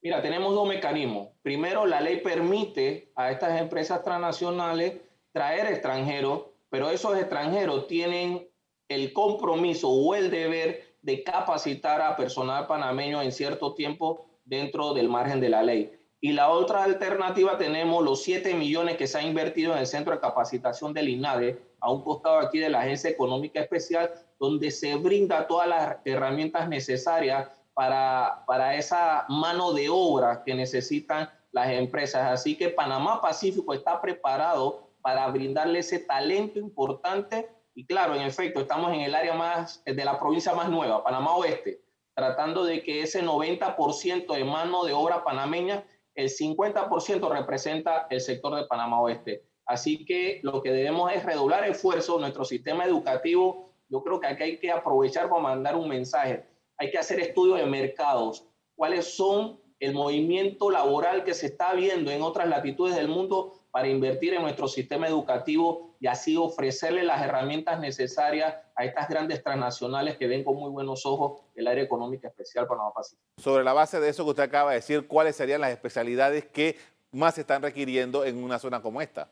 Mira, 0.07 0.23
tenemos 0.23 0.55
dos 0.55 0.69
mecanismos. 0.69 1.31
Primero, 1.43 1.85
la 1.85 2.01
ley 2.01 2.21
permite 2.21 3.11
a 3.17 3.33
estas 3.33 3.61
empresas 3.61 4.05
transnacionales 4.05 5.01
traer 5.33 5.67
extranjeros, 5.67 6.45
pero 6.71 6.91
esos 6.91 7.19
extranjeros 7.19 7.89
tienen 7.89 8.49
el 8.87 9.13
compromiso 9.13 9.89
o 9.89 10.15
el 10.15 10.31
deber 10.31 10.95
de 11.03 11.25
capacitar 11.25 12.01
a 12.01 12.15
personal 12.15 12.69
panameño 12.69 13.21
en 13.21 13.33
cierto 13.33 13.75
tiempo 13.75 14.29
dentro 14.45 14.95
del 14.95 15.09
margen 15.09 15.41
de 15.41 15.49
la 15.49 15.65
ley. 15.65 15.91
Y 16.21 16.35
la 16.35 16.51
otra 16.51 16.85
alternativa 16.85 17.59
tenemos 17.59 18.05
los 18.05 18.23
7 18.23 18.55
millones 18.55 18.97
que 18.97 19.09
se 19.09 19.19
ha 19.19 19.23
invertido 19.23 19.73
en 19.73 19.81
el 19.81 19.89
centro 19.89 20.15
de 20.15 20.21
capacitación 20.21 20.95
del 20.95 21.09
INADE, 21.09 21.59
a 21.81 21.91
un 21.91 22.03
costado 22.03 22.39
aquí 22.39 22.61
de 22.61 22.69
la 22.69 22.83
Agencia 22.83 23.11
Económica 23.11 23.59
Especial, 23.59 24.13
donde 24.39 24.71
se 24.71 24.95
brinda 24.95 25.49
todas 25.49 25.69
las 25.69 25.97
herramientas 26.05 26.69
necesarias 26.69 27.49
para, 27.77 28.43
para 28.47 28.75
esa 28.75 29.27
mano 29.29 29.75
de 29.75 29.91
obra 29.91 30.43
que 30.43 30.55
necesitan 30.55 31.29
las 31.53 31.69
empresas. 31.69 32.33
Así 32.33 32.57
que 32.57 32.71
Panamá 32.71 33.21
Pacífico 33.21 33.75
está 33.75 34.01
preparado 34.01 34.89
para 35.03 35.29
brindarle 35.29 35.81
ese 35.81 35.99
talento 35.99 36.59
importante. 36.59 37.51
Y 37.75 37.85
claro, 37.85 38.15
en 38.15 38.23
efecto, 38.23 38.61
estamos 38.63 38.95
en 38.95 39.01
el 39.01 39.15
área 39.15 39.35
más 39.35 39.85
de 39.85 40.05
la 40.07 40.19
provincia 40.19 40.55
más 40.55 40.71
nueva, 40.71 41.05
Panamá 41.05 41.37
Oeste, 41.37 41.83
tratando 42.15 42.65
de 42.65 42.83
que 42.83 43.03
ese 43.03 43.23
90% 43.23 44.35
de 44.35 44.45
mano 44.45 44.85
de 44.85 44.95
obra 44.95 45.23
panameña, 45.23 45.85
el 46.15 46.31
50% 46.31 47.31
representa 47.31 48.07
el 48.09 48.23
sector 48.23 48.57
de 48.57 48.65
Panamá 48.65 49.03
Oeste. 49.03 49.45
Así 49.67 50.07
que 50.07 50.41
lo 50.43 50.63
que 50.63 50.73
debemos 50.73 51.13
es 51.13 51.23
redoblar 51.27 51.69
esfuerzo. 51.69 52.19
Nuestro 52.19 52.47
sistema 52.47 52.87
educativo, 52.87 53.75
yo 53.91 54.03
creo 54.03 54.19
que 54.19 54.29
aquí 54.29 54.43
hay 54.45 54.57
que 54.57 54.73
aprovechar 54.73 55.29
para 55.29 55.43
mandar 55.43 55.77
un 55.77 55.91
mensaje 55.91 56.56
hay 56.79 56.91
que 56.91 56.99
hacer 56.99 57.21
estudios 57.21 57.59
de 57.59 57.67
mercados, 57.67 58.47
cuáles 58.75 59.17
son 59.17 59.61
el 59.79 59.93
movimiento 59.93 60.71
laboral 60.71 61.25
que 61.25 61.35
se 61.35 61.47
está 61.47 61.75
viendo 61.75 62.11
en 62.11 62.23
otras 62.23 62.49
latitudes 62.49 62.97
del 62.97 63.09
mundo 63.09 63.61
para 63.71 63.89
invertir 63.89 64.33
en 64.33 64.41
nuestro 64.41 64.69
sistema 64.69 65.07
educativo 65.07 65.97
y 66.01 66.07
así 66.07 66.37
ofrecerle 66.37 67.03
las 67.03 67.23
herramientas 67.23 67.79
necesarias 67.79 68.55
a 68.75 68.85
estas 68.85 69.09
grandes 69.09 69.43
transnacionales 69.43 70.17
que 70.17 70.27
ven 70.27 70.45
con 70.45 70.57
muy 70.57 70.71
buenos 70.71 71.05
ojos 71.05 71.43
el 71.55 71.67
área 71.67 71.85
económica 71.85 72.29
especial 72.29 72.67
para 72.67 72.79
Panamá 72.79 72.95
Pacífico. 72.95 73.23
Sobre 73.39 73.65
la 73.65 73.75
base 73.75 74.01
de 74.01 74.09
eso 74.09 74.25
que 74.25 74.31
usted 74.31 74.45
acaba 74.45 74.71
de 74.71 74.77
decir, 74.77 75.07
¿cuáles 75.07 75.37
serían 75.37 75.61
las 75.61 75.71
especialidades 75.71 76.47
que 76.47 76.77
más 77.13 77.35
se 77.35 77.43
están 77.43 77.63
requiriendo 77.63 78.25
en 78.25 78.43
una 78.43 78.59
zona 78.59 78.81
como 78.81 79.03
esta? 79.03 79.31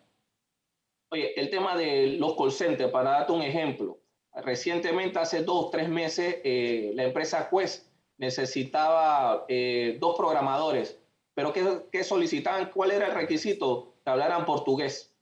Oye, 1.11 1.39
el 1.41 1.49
tema 1.49 1.77
de 1.77 2.17
los 2.19 2.37
call 2.37 2.53
centers, 2.53 2.91
para 2.91 3.11
darte 3.11 3.33
un 3.33 3.43
ejemplo, 3.43 3.99
Recientemente, 4.43 5.19
hace 5.19 5.43
dos, 5.43 5.71
tres 5.71 5.88
meses, 5.88 6.37
eh, 6.43 6.93
la 6.95 7.05
empresa 7.05 7.49
Quest 7.49 7.87
necesitaba 8.19 9.45
eh, 9.49 9.97
dos 10.00 10.17
programadores, 10.17 10.99
pero 11.35 11.53
¿qué, 11.53 12.05
solicitaban? 12.05 12.71
¿Cuál 12.71 12.93
era 12.93 13.07
el 13.07 13.14
requisito? 13.14 13.95
Que 14.05 14.11
hablaran 14.11 14.45
portugués. 14.45 15.14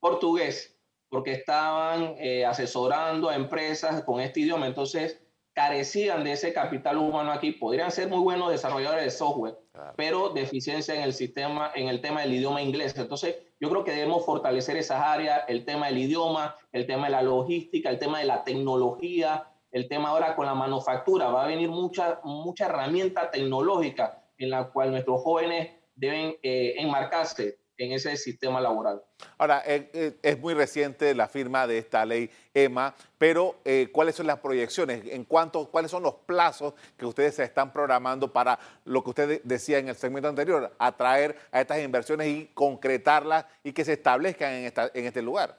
Portugués, 0.00 0.78
porque 1.08 1.32
estaban 1.32 2.14
eh, 2.18 2.44
asesorando 2.44 3.28
a 3.28 3.36
empresas 3.36 4.02
con 4.02 4.20
este 4.20 4.40
idioma. 4.40 4.66
Entonces, 4.66 5.18
carecían 5.54 6.22
de 6.22 6.32
ese 6.32 6.52
capital 6.52 6.98
humano 6.98 7.32
aquí. 7.32 7.52
Podrían 7.52 7.90
ser 7.90 8.08
muy 8.08 8.18
buenos 8.18 8.50
desarrolladores 8.50 9.04
de 9.04 9.10
software, 9.10 9.58
pero 9.96 10.30
deficiencia 10.30 10.94
en 10.94 11.02
el 11.02 11.14
sistema, 11.14 11.72
en 11.74 11.88
el 11.88 12.02
tema 12.02 12.20
del 12.20 12.34
idioma 12.34 12.60
inglés. 12.60 12.94
Entonces, 12.96 13.36
yo 13.58 13.70
creo 13.70 13.84
que 13.84 13.92
debemos 13.92 14.24
fortalecer 14.24 14.76
esas 14.76 15.00
áreas, 15.00 15.42
el 15.48 15.64
tema 15.64 15.86
del 15.86 15.98
idioma, 15.98 16.56
el 16.72 16.86
tema 16.86 17.06
de 17.06 17.12
la 17.12 17.22
logística, 17.22 17.88
el 17.88 17.98
tema 17.98 18.18
de 18.18 18.26
la 18.26 18.44
tecnología, 18.44 19.48
el 19.70 19.88
tema 19.88 20.10
ahora 20.10 20.36
con 20.36 20.46
la 20.46 20.54
manufactura. 20.54 21.28
Va 21.28 21.44
a 21.44 21.48
venir 21.48 21.70
mucha, 21.70 22.20
mucha 22.24 22.66
herramienta 22.66 23.30
tecnológica 23.30 24.22
en 24.38 24.50
la 24.50 24.70
cual 24.70 24.90
nuestros 24.90 25.22
jóvenes 25.22 25.70
deben 25.94 26.36
eh, 26.42 26.74
enmarcarse 26.78 27.58
en 27.78 27.92
ese 27.92 28.16
sistema 28.16 28.60
laboral. 28.60 29.02
Ahora, 29.38 29.62
eh, 29.66 29.90
eh, 29.92 30.16
es 30.22 30.38
muy 30.38 30.54
reciente 30.54 31.14
la 31.14 31.28
firma 31.28 31.66
de 31.66 31.78
esta 31.78 32.04
ley 32.04 32.30
EMA, 32.54 32.94
pero 33.18 33.56
eh, 33.64 33.88
¿cuáles 33.92 34.14
son 34.14 34.26
las 34.26 34.38
proyecciones? 34.38 35.02
¿En 35.06 35.24
cuánto, 35.24 35.66
¿Cuáles 35.66 35.90
son 35.90 36.02
los 36.02 36.14
plazos 36.14 36.74
que 36.96 37.06
ustedes 37.06 37.34
se 37.34 37.44
están 37.44 37.72
programando 37.72 38.32
para 38.32 38.58
lo 38.84 39.02
que 39.04 39.10
usted 39.10 39.42
decía 39.44 39.78
en 39.78 39.88
el 39.88 39.96
segmento 39.96 40.28
anterior, 40.28 40.74
atraer 40.78 41.36
a 41.50 41.60
estas 41.60 41.82
inversiones 41.82 42.28
y 42.28 42.46
concretarlas 42.54 43.46
y 43.62 43.72
que 43.72 43.84
se 43.84 43.94
establezcan 43.94 44.52
en, 44.52 44.64
esta, 44.64 44.90
en 44.94 45.04
este 45.04 45.22
lugar? 45.22 45.58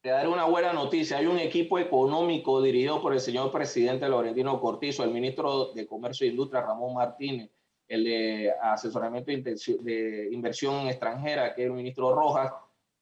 Te 0.00 0.10
daré 0.10 0.28
una 0.28 0.44
buena 0.44 0.72
noticia. 0.72 1.16
Hay 1.16 1.26
un 1.26 1.38
equipo 1.38 1.78
económico 1.78 2.60
dirigido 2.60 3.00
por 3.00 3.14
el 3.14 3.20
señor 3.20 3.50
presidente 3.50 4.06
Laurentino 4.06 4.60
Cortizo, 4.60 5.02
el 5.02 5.10
ministro 5.10 5.72
de 5.72 5.86
Comercio 5.86 6.26
e 6.26 6.30
Industria 6.30 6.60
Ramón 6.60 6.92
Martínez, 6.92 7.50
el 7.88 8.04
de 8.04 8.52
asesoramiento 8.62 9.30
de 9.30 10.28
inversión 10.32 10.88
extranjera, 10.88 11.54
que 11.54 11.62
es 11.62 11.66
el 11.66 11.74
ministro 11.74 12.14
Rojas, 12.14 12.52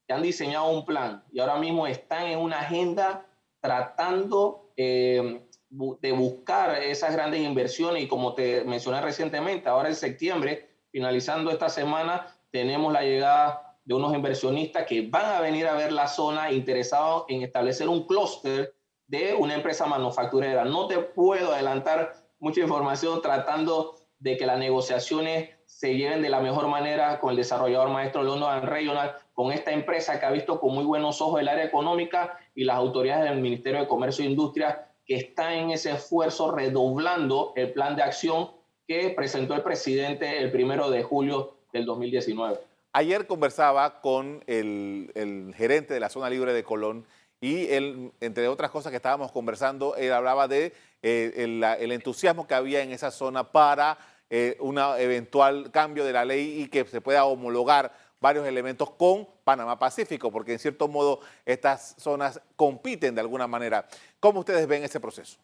que 0.06 0.12
han 0.12 0.22
diseñado 0.22 0.70
un 0.70 0.84
plan 0.84 1.22
y 1.32 1.40
ahora 1.40 1.56
mismo 1.56 1.86
están 1.86 2.26
en 2.26 2.38
una 2.38 2.60
agenda 2.60 3.26
tratando 3.60 4.72
eh, 4.76 5.42
de 5.70 6.12
buscar 6.12 6.82
esas 6.82 7.12
grandes 7.12 7.40
inversiones 7.40 8.02
y 8.02 8.08
como 8.08 8.34
te 8.34 8.64
mencioné 8.64 9.00
recientemente, 9.00 9.68
ahora 9.68 9.88
en 9.88 9.94
septiembre, 9.94 10.68
finalizando 10.90 11.50
esta 11.50 11.68
semana, 11.68 12.26
tenemos 12.50 12.92
la 12.92 13.02
llegada 13.02 13.78
de 13.84 13.94
unos 13.94 14.14
inversionistas 14.14 14.86
que 14.86 15.08
van 15.08 15.24
a 15.26 15.40
venir 15.40 15.66
a 15.66 15.74
ver 15.74 15.92
la 15.92 16.08
zona 16.08 16.52
interesados 16.52 17.24
en 17.28 17.42
establecer 17.42 17.88
un 17.88 18.06
clúster 18.06 18.74
de 19.06 19.34
una 19.34 19.54
empresa 19.54 19.86
manufacturera. 19.86 20.64
No 20.64 20.86
te 20.86 20.98
puedo 20.98 21.52
adelantar 21.52 22.14
mucha 22.38 22.60
información 22.60 23.22
tratando 23.22 23.96
de 24.22 24.36
que 24.36 24.46
las 24.46 24.58
negociaciones 24.58 25.50
se 25.66 25.96
lleven 25.96 26.22
de 26.22 26.30
la 26.30 26.40
mejor 26.40 26.68
manera 26.68 27.18
con 27.18 27.30
el 27.30 27.36
desarrollador 27.36 27.90
maestro 27.90 28.22
London 28.22 28.62
Regional, 28.62 29.16
con 29.34 29.50
esta 29.50 29.72
empresa 29.72 30.20
que 30.20 30.26
ha 30.26 30.30
visto 30.30 30.60
con 30.60 30.74
muy 30.74 30.84
buenos 30.84 31.20
ojos 31.20 31.40
el 31.40 31.48
área 31.48 31.64
económica 31.64 32.38
y 32.54 32.62
las 32.62 32.76
autoridades 32.76 33.28
del 33.28 33.40
Ministerio 33.40 33.80
de 33.80 33.88
Comercio 33.88 34.24
e 34.24 34.28
Industria 34.28 34.86
que 35.04 35.16
están 35.16 35.52
en 35.54 35.70
ese 35.72 35.90
esfuerzo 35.90 36.52
redoblando 36.52 37.52
el 37.56 37.72
plan 37.72 37.96
de 37.96 38.04
acción 38.04 38.50
que 38.86 39.10
presentó 39.10 39.54
el 39.54 39.62
presidente 39.62 40.38
el 40.38 40.52
primero 40.52 40.88
de 40.88 41.02
julio 41.02 41.56
del 41.72 41.84
2019. 41.84 42.60
Ayer 42.92 43.26
conversaba 43.26 44.00
con 44.00 44.44
el, 44.46 45.52
gerente 45.56 45.94
de 45.94 46.00
la 46.00 46.10
zona 46.10 46.30
libre 46.30 46.52
de 46.52 46.62
Colón 46.62 47.06
y 47.40 47.66
él, 47.70 48.12
entre 48.20 48.46
otras 48.46 48.70
cosas 48.70 48.90
que 48.90 48.96
estábamos 48.96 49.32
conversando, 49.32 49.96
él 49.96 50.12
hablaba 50.12 50.46
de 50.46 50.72
eh, 51.02 51.32
el, 51.80 51.90
entusiasmo 51.90 52.46
que 52.46 52.54
había 52.54 52.82
en 52.82 52.92
esa 52.92 53.10
zona 53.10 53.50
para 53.50 53.98
eh, 54.34 54.56
un 54.60 54.78
eventual 54.78 55.70
cambio 55.70 56.06
de 56.06 56.12
la 56.14 56.24
ley 56.24 56.62
y 56.62 56.68
que 56.68 56.86
se 56.86 57.02
pueda 57.02 57.26
homologar 57.26 57.92
varios 58.18 58.46
elementos 58.46 58.88
con 58.92 59.28
Panamá 59.44 59.78
Pacífico, 59.78 60.32
porque 60.32 60.54
en 60.54 60.58
cierto 60.58 60.88
modo 60.88 61.20
estas 61.44 61.94
zonas 61.98 62.40
compiten 62.56 63.14
de 63.14 63.20
alguna 63.20 63.46
manera. 63.46 63.86
¿Cómo 64.20 64.40
ustedes 64.40 64.66
ven 64.66 64.84
ese 64.84 65.00
proceso? 65.00 65.38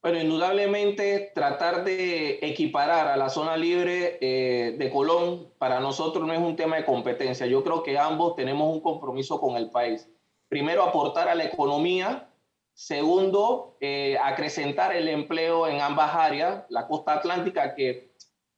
Bueno, 0.00 0.22
indudablemente 0.22 1.32
tratar 1.34 1.84
de 1.84 2.38
equiparar 2.40 3.08
a 3.08 3.16
la 3.18 3.28
zona 3.28 3.58
libre 3.58 4.16
eh, 4.22 4.76
de 4.78 4.90
Colón 4.90 5.48
para 5.58 5.80
nosotros 5.80 6.26
no 6.26 6.32
es 6.32 6.40
un 6.40 6.56
tema 6.56 6.76
de 6.76 6.86
competencia. 6.86 7.46
Yo 7.46 7.62
creo 7.62 7.82
que 7.82 7.98
ambos 7.98 8.36
tenemos 8.36 8.74
un 8.74 8.80
compromiso 8.80 9.38
con 9.38 9.56
el 9.56 9.68
país. 9.68 10.08
Primero, 10.48 10.82
aportar 10.82 11.28
a 11.28 11.34
la 11.34 11.44
economía. 11.44 12.26
Segundo, 12.74 13.76
eh, 13.80 14.18
acrecentar 14.22 14.94
el 14.94 15.08
empleo 15.08 15.68
en 15.68 15.80
ambas 15.80 16.14
áreas, 16.14 16.64
la 16.68 16.86
costa 16.86 17.14
atlántica 17.14 17.74
que 17.74 18.14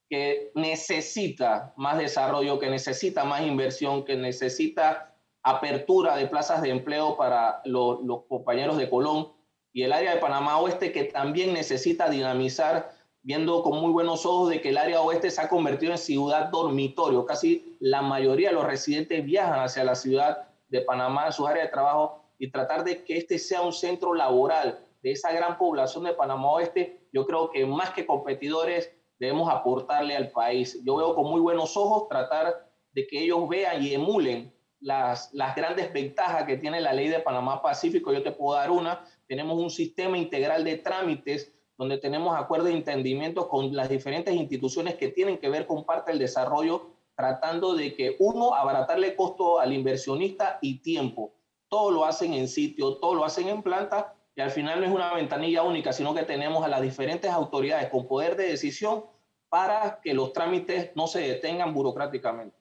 que 0.09 0.53
necesita 0.55 1.73
más 1.77 1.99
desarrollo, 1.99 2.59
que 2.59 2.71
necesita 2.71 3.25
más 3.25 3.43
inversión, 3.43 4.05
que 4.05 4.17
necesita 4.17 5.15
apertura 5.43 6.17
de 6.17 6.27
plazas 6.27 6.63
de 6.63 6.71
empleo 6.71 7.17
para 7.17 7.61
los, 7.65 8.01
compañeros 8.29 8.79
de 8.79 8.89
Colón 8.89 9.33
y 9.73 9.83
el 9.83 9.93
área 9.93 10.15
de 10.15 10.21
Panamá 10.21 10.59
Oeste 10.59 10.93
que 10.93 11.05
también 11.05 11.53
necesita 11.53 12.09
dinamizar, 12.09 12.93
viendo 13.23 13.63
con 13.63 13.81
muy 13.81 13.93
buenos 13.93 14.25
ojos 14.25 14.51
de 14.51 14.61
que 14.61 14.71
el 14.71 14.79
área 14.79 15.01
oeste 15.01 15.31
se 15.31 15.41
ha 15.41 15.49
convertido 15.49 15.93
en 15.93 15.99
ciudad 15.99 16.47
dormitorio. 16.47 17.27
Casi 17.27 17.77
la 17.81 18.01
mayoría 18.01 18.51
de 18.51 18.55
los 18.55 18.65
residentes 18.65 19.25
viajan 19.25 19.61
hacia 19.61 19.85
la 19.85 19.97
ciudad 19.97 20.49
de 20.69 20.81
Panamá, 20.81 21.31
sus 21.33 21.49
áreas 21.49 21.67
de 21.67 21.73
trabajo, 21.73 22.23
y 22.39 22.51
tratar 22.51 22.85
de 22.85 23.05
que 23.05 23.17
este 23.17 23.39
sea 23.39 23.63
un 23.63 23.73
centro 23.73 24.15
laboral 24.15 24.85
de 25.03 25.13
esa 25.13 25.33
gran 25.33 25.57
población 25.59 26.05
de 26.05 26.13
Panamá 26.13 26.51
Oeste, 26.53 27.09
yo 27.13 27.27
creo 27.27 27.51
que 27.51 27.65
más 27.65 27.91
que 27.91 28.07
competidores 28.07 28.93
debemos 29.19 29.49
aportarle 29.51 30.17
al 30.17 30.31
país. 30.31 30.83
Yo 30.85 30.97
veo 30.97 31.15
con 31.15 31.31
muy 31.31 31.41
buenos 31.41 31.77
ojos 31.77 32.09
tratar 32.09 32.71
de 32.93 33.07
que 33.07 33.23
ellos 33.25 33.49
vean 33.49 33.83
y 33.83 33.95
emulen 33.95 34.53
las, 34.81 35.33
las 35.33 35.55
grandes 35.57 35.93
ventajas 35.93 36.45
que 36.45 36.57
tiene 36.57 36.81
la 36.81 36.93
ley 36.93 37.09
de 37.09 37.21
Panamá 37.21 37.63
Pacífico. 37.63 38.13
Yo 38.13 38.23
te 38.23 38.33
puedo 38.33 38.59
dar 38.59 38.71
una. 38.71 39.05
Tenemos 39.27 39.59
un 39.59 39.71
sistema 39.71 40.19
integral 40.19 40.65
de 40.65 40.79
trámites 40.79 41.53
donde 41.79 41.99
tenemos 41.99 42.37
acuerdos 42.37 42.69
de 42.69 42.75
entendimiento 42.75 43.49
con 43.49 43.75
las 43.75 43.89
diferentes 43.89 44.35
instituciones 44.35 44.95
que 44.95 45.09
tienen 45.09 45.39
que 45.39 45.51
ver 45.51 45.67
con 45.67 45.85
parte 45.85 46.11
del 46.11 46.19
desarrollo, 46.19 46.91
tratando 47.15 47.75
de 47.75 47.95
que 47.95 48.17
uno, 48.19 48.55
abaratarle 48.55 49.15
costo 49.15 49.59
al 49.59 49.73
inversionista 49.73 50.59
y 50.63 50.79
tiempo. 50.79 51.36
Todo 51.69 51.91
lo 51.91 52.05
hacen 52.05 52.33
en 52.35 52.49
sitio, 52.49 52.97
todo 52.97 53.15
lo 53.15 53.25
hacen 53.25 53.49
en 53.49 53.63
planta 53.63 54.15
y 54.35 54.41
al 54.41 54.51
final 54.51 54.81
no 54.81 54.87
es 54.87 54.93
una 54.93 55.15
ventanilla 55.15 55.63
única, 55.63 55.93
sino 55.93 56.15
que 56.15 56.23
tenemos 56.23 56.65
a 56.65 56.69
las 56.69 56.83
diferentes 56.83 57.31
autoridades 57.31 57.89
con 57.89 58.07
poder 58.07 58.37
de 58.37 58.49
decisión 58.49 59.05
para 59.49 60.01
que 60.03 60.13
los 60.13 60.33
trámites 60.33 60.91
no 60.95 61.07
se 61.07 61.21
detengan 61.21 61.73
burocráticamente. 61.73 62.57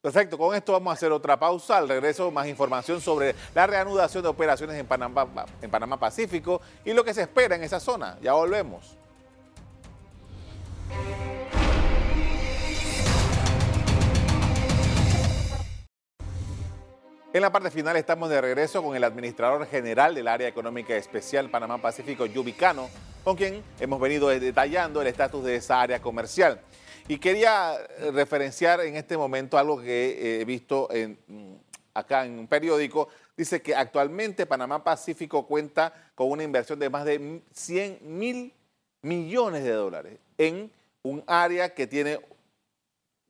Perfecto, 0.00 0.38
con 0.38 0.54
esto 0.54 0.72
vamos 0.72 0.92
a 0.92 0.94
hacer 0.94 1.12
otra 1.12 1.38
pausa. 1.38 1.76
Al 1.76 1.88
regreso, 1.88 2.30
más 2.30 2.46
información 2.46 3.00
sobre 3.00 3.34
la 3.54 3.66
reanudación 3.66 4.22
de 4.22 4.30
operaciones 4.30 4.76
en 4.76 4.86
Panamá, 4.86 5.26
en 5.60 5.70
Panamá 5.70 5.98
Pacífico 5.98 6.62
y 6.84 6.94
lo 6.94 7.04
que 7.04 7.12
se 7.12 7.22
espera 7.22 7.56
en 7.56 7.64
esa 7.64 7.80
zona. 7.80 8.16
Ya 8.22 8.32
volvemos. 8.32 8.96
En 17.32 17.42
la 17.42 17.52
parte 17.52 17.70
final 17.70 17.96
estamos 17.96 18.28
de 18.28 18.40
regreso 18.40 18.82
con 18.82 18.96
el 18.96 19.04
administrador 19.04 19.64
general 19.68 20.16
del 20.16 20.26
Área 20.26 20.48
Económica 20.48 20.96
Especial 20.96 21.48
Panamá 21.48 21.78
Pacífico, 21.78 22.26
Yubicano, 22.26 22.90
con 23.22 23.36
quien 23.36 23.62
hemos 23.78 24.00
venido 24.00 24.30
detallando 24.30 25.00
el 25.00 25.06
estatus 25.06 25.44
de 25.44 25.54
esa 25.54 25.80
área 25.80 26.02
comercial. 26.02 26.60
Y 27.06 27.18
quería 27.18 27.76
eh, 27.76 28.10
referenciar 28.10 28.80
en 28.80 28.96
este 28.96 29.16
momento 29.16 29.58
algo 29.58 29.80
que 29.80 30.40
he 30.40 30.44
visto 30.44 30.88
mm, 31.28 31.52
acá 31.94 32.26
en 32.26 32.36
un 32.36 32.48
periódico. 32.48 33.08
Dice 33.36 33.62
que 33.62 33.76
actualmente 33.76 34.44
Panamá 34.44 34.82
Pacífico 34.82 35.46
cuenta 35.46 36.10
con 36.16 36.32
una 36.32 36.42
inversión 36.42 36.80
de 36.80 36.90
más 36.90 37.04
de 37.04 37.42
100 37.52 38.00
mil 38.02 38.52
millones 39.02 39.62
de 39.62 39.70
dólares 39.70 40.18
en 40.36 40.68
un 41.04 41.22
área 41.28 41.72
que 41.72 41.86
tiene 41.86 42.18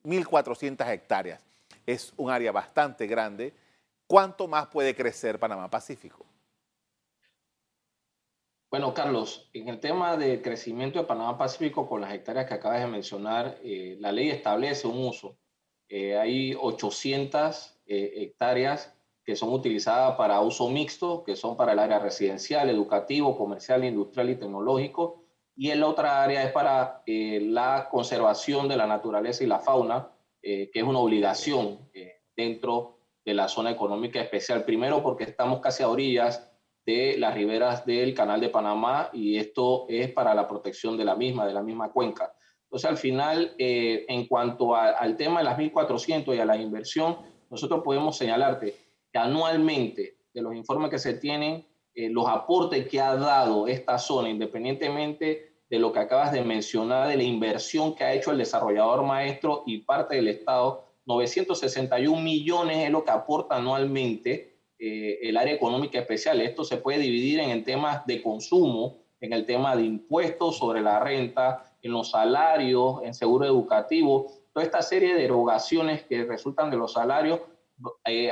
1.400 0.05 0.89
hectáreas. 0.89 1.43
Es 1.85 2.15
un 2.17 2.31
área 2.31 2.51
bastante 2.51 3.07
grande 3.07 3.53
¿Cuánto 4.11 4.49
más 4.49 4.67
puede 4.67 4.97
crecer 4.97 5.39
Panamá 5.39 5.71
Pacífico? 5.71 6.27
Bueno, 8.69 8.93
Carlos, 8.93 9.49
en 9.53 9.69
el 9.69 9.79
tema 9.79 10.17
del 10.17 10.43
crecimiento 10.43 10.99
de 10.99 11.05
Panamá 11.05 11.39
Pacífico 11.39 11.89
con 11.89 12.01
las 12.01 12.13
hectáreas 12.13 12.47
que 12.47 12.55
acabas 12.55 12.81
de 12.81 12.89
mencionar, 12.89 13.61
eh, 13.63 13.97
la 14.01 14.11
ley 14.11 14.31
establece 14.31 14.89
un 14.89 15.07
uso. 15.07 15.39
Eh, 15.89 16.19
hay 16.19 16.57
800 16.61 17.83
eh, 17.87 18.15
hectáreas 18.17 18.93
que 19.23 19.37
son 19.37 19.53
utilizadas 19.53 20.17
para 20.17 20.41
uso 20.41 20.69
mixto, 20.69 21.23
que 21.23 21.37
son 21.37 21.57
para 21.57 21.73
el 21.73 21.79
área 21.79 22.01
residencial, 22.01 22.69
educativo, 22.69 23.39
comercial, 23.39 23.85
industrial 23.85 24.31
y 24.31 24.35
tecnológico. 24.35 25.23
Y 25.55 25.71
el 25.71 25.85
otra 25.85 26.25
área 26.25 26.43
es 26.43 26.51
para 26.51 27.05
la 27.07 27.87
conservación 27.89 28.67
de 28.67 28.77
la 28.77 28.89
naturaleza 28.89 29.45
y 29.45 29.47
la 29.47 29.61
fauna, 29.61 30.11
que 30.43 30.71
es 30.75 30.83
una 30.83 30.99
obligación 30.99 31.89
dentro 32.35 33.00
de 33.25 33.35
la 33.35 33.49
zona 33.49 33.71
económica 33.71 34.21
especial. 34.21 34.65
Primero 34.65 35.03
porque 35.03 35.25
estamos 35.25 35.61
casi 35.61 35.83
a 35.83 35.89
orillas 35.89 36.51
de 36.87 37.17
las 37.19 37.35
riberas 37.35 37.85
del 37.85 38.15
Canal 38.15 38.41
de 38.41 38.49
Panamá 38.49 39.11
y 39.13 39.37
esto 39.37 39.87
es 39.89 40.11
para 40.13 40.35
la 40.35 40.49
protección 40.49 40.97
de 40.97 41.05
la 41.05 41.15
misma, 41.15 41.47
de 41.47 41.55
la 41.55 41.63
misma 41.63 41.91
cuenca. 41.93 42.33
Entonces, 42.65 42.89
al 42.89 42.97
final, 42.97 43.55
eh, 43.59 44.05
en 44.09 44.27
cuanto 44.27 44.77
al 44.77 45.17
tema 45.17 45.41
de 45.41 45.45
las 45.45 45.59
1.400 45.59 46.37
y 46.37 46.39
a 46.39 46.45
la 46.45 46.57
inversión, 46.57 47.19
nosotros 47.51 47.83
podemos 47.85 48.17
señalarte 48.17 48.77
que 49.13 49.19
anualmente, 49.19 50.19
de 50.33 50.41
los 50.41 50.55
informes 50.55 50.91
que 50.91 50.99
se 50.99 51.15
tienen, 51.15 51.67
eh, 51.95 52.09
los 52.09 52.29
aportes 52.29 52.87
que 52.87 53.01
ha 53.01 53.17
dado 53.17 53.67
esta 53.67 53.99
zona, 53.99 54.31
independientemente 54.31 55.51
de 55.69 55.79
lo 55.79 55.93
que 55.93 55.99
acabas 55.99 56.33
de 56.33 56.43
mencionar, 56.43 57.09
de 57.09 57.17
la 57.17 57.23
inversión 57.25 57.95
que 57.95 58.05
ha 58.05 58.13
hecho 58.13 58.31
el 58.31 58.39
desarrollador 58.39 59.03
maestro 59.05 59.65
y 59.67 59.79
parte 59.79 60.17
del 60.17 60.29
Estado, 60.29 60.85
961 61.11 62.21
millones 62.21 62.79
es 62.79 62.91
lo 62.91 63.05
que 63.05 63.11
aporta 63.11 63.57
anualmente 63.57 64.57
eh, 64.79 65.19
el 65.23 65.37
área 65.37 65.55
económica 65.55 65.99
especial. 65.99 66.41
Esto 66.41 66.65
se 66.65 66.79
puede 66.79 67.01
dividir 67.01 67.41
en 67.41 67.51
el 67.51 67.65
tema 67.65 68.03
de 68.07 68.23
consumo, 68.23 68.99
en 69.21 69.33
el 69.33 69.45
tema 69.45 69.77
de 69.77 69.83
impuestos 69.83 70.57
sobre 70.57 70.81
la 70.81 71.01
renta, 71.01 71.65
en 71.83 71.93
los 71.93 72.11
salarios, 72.11 73.01
en 73.03 73.13
seguro 73.13 73.45
educativo, 73.45 74.33
toda 74.53 74.65
esta 74.65 74.83
serie 74.83 75.15
de 75.15 75.25
erogaciones 75.25 76.05
que 76.05 76.25
resultan 76.25 76.71
de 76.71 76.77
los 76.77 76.93
salarios 76.93 77.41
eh, 78.05 78.31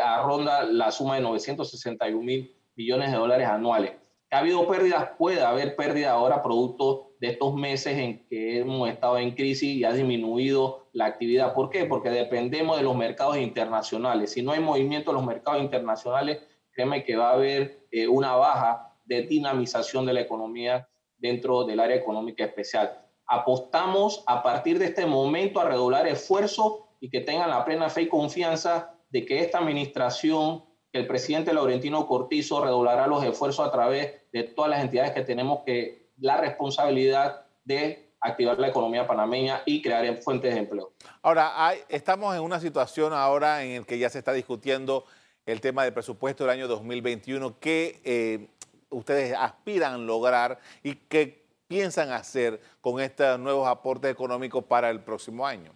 la 0.71 0.91
suma 0.93 1.17
de 1.17 1.23
961 1.23 2.23
mil 2.23 2.55
millones 2.77 3.11
de 3.11 3.17
dólares 3.17 3.49
anuales. 3.49 3.93
¿Ha 4.31 4.38
habido 4.38 4.67
pérdidas? 4.69 5.11
Puede 5.19 5.41
haber 5.41 5.75
pérdida 5.75 6.12
ahora 6.12 6.43
producto 6.43 7.12
de 7.19 7.29
estos 7.29 7.55
meses 7.55 7.97
en 7.99 8.27
que 8.29 8.59
hemos 8.61 8.88
estado 8.88 9.19
en 9.19 9.35
crisis 9.35 9.77
y 9.77 9.85
ha 9.85 9.93
disminuido 9.93 10.88
la 10.99 11.07
actividad. 11.07 11.55
¿Por 11.55 11.71
qué? 11.71 11.85
Porque 11.85 12.11
dependemos 12.11 12.77
de 12.77 12.83
los 12.83 12.97
mercados 12.97 13.39
internacionales. 13.39 14.33
Si 14.33 14.43
no 14.43 14.51
hay 14.51 14.59
movimiento 14.59 15.13
en 15.13 15.19
los 15.19 15.25
mercados 15.25 15.63
internacionales, 15.63 16.41
créeme 16.73 17.05
que 17.05 17.17
va 17.17 17.31
a 17.31 17.35
haber 17.35 17.87
eh, 17.93 18.09
una 18.09 18.35
baja 18.35 18.97
de 19.05 19.23
dinamización 19.23 20.05
de 20.05 20.13
la 20.13 20.23
economía 20.23 20.89
dentro 21.17 21.63
del 21.63 21.79
área 21.79 21.97
económica 21.97 22.45
especial. 22.45 23.05
apostamos 23.31 24.25
a 24.27 24.43
partir 24.43 24.79
de 24.79 24.87
este 24.87 25.05
momento 25.05 25.61
a 25.61 25.67
redoblar 25.67 26.07
esfuerzo 26.09 26.89
y 26.99 27.11
que 27.11 27.21
tengan 27.21 27.51
la 27.51 27.65
plena 27.65 27.91
fe 27.91 28.03
y 28.03 28.09
confianza 28.09 28.95
de 29.11 29.25
que 29.27 29.41
esta 29.41 29.59
administración, 29.59 30.65
el 30.93 31.07
presidente 31.07 31.53
Laurentino 31.53 32.07
Cortizo 32.07 32.65
redoblará 32.65 33.07
los 33.07 33.23
esfuerzos 33.23 33.67
a 33.67 33.71
través 33.71 34.15
de 34.33 34.45
todas 34.45 34.71
las 34.71 34.81
entidades 34.81 35.13
que 35.13 35.23
tenemos 35.23 35.61
que 35.65 36.09
la 36.17 36.39
responsabilidad 36.39 37.45
de 37.65 38.08
activar 38.20 38.59
la 38.59 38.68
economía 38.68 39.07
panameña 39.07 39.62
y 39.64 39.81
crear 39.83 40.16
fuentes 40.18 40.52
de 40.52 40.61
empleo. 40.61 40.92
Ahora, 41.22 41.72
estamos 41.88 42.35
en 42.35 42.42
una 42.42 42.61
situación 42.61 43.12
ahora 43.12 43.62
en 43.62 43.81
la 43.81 43.87
que 43.87 43.98
ya 43.98 44.11
se 44.11 44.18
está 44.18 44.33
discutiendo 44.33 45.04
el 45.46 45.61
tema 45.61 45.85
del 45.85 45.92
presupuesto 45.92 46.44
del 46.44 46.50
año 46.52 46.68
2021. 46.68 47.59
¿Qué 47.59 48.00
eh, 48.04 48.48
ustedes 48.90 49.35
aspiran 49.38 50.07
lograr 50.07 50.59
y 50.83 50.94
qué 50.94 51.44
piensan 51.66 52.11
hacer 52.11 52.61
con 52.81 53.00
estos 53.00 53.38
nuevos 53.38 53.68
aportes 53.68 54.11
económicos 54.11 54.64
para 54.64 54.90
el 54.90 55.00
próximo 55.00 55.46
año? 55.46 55.72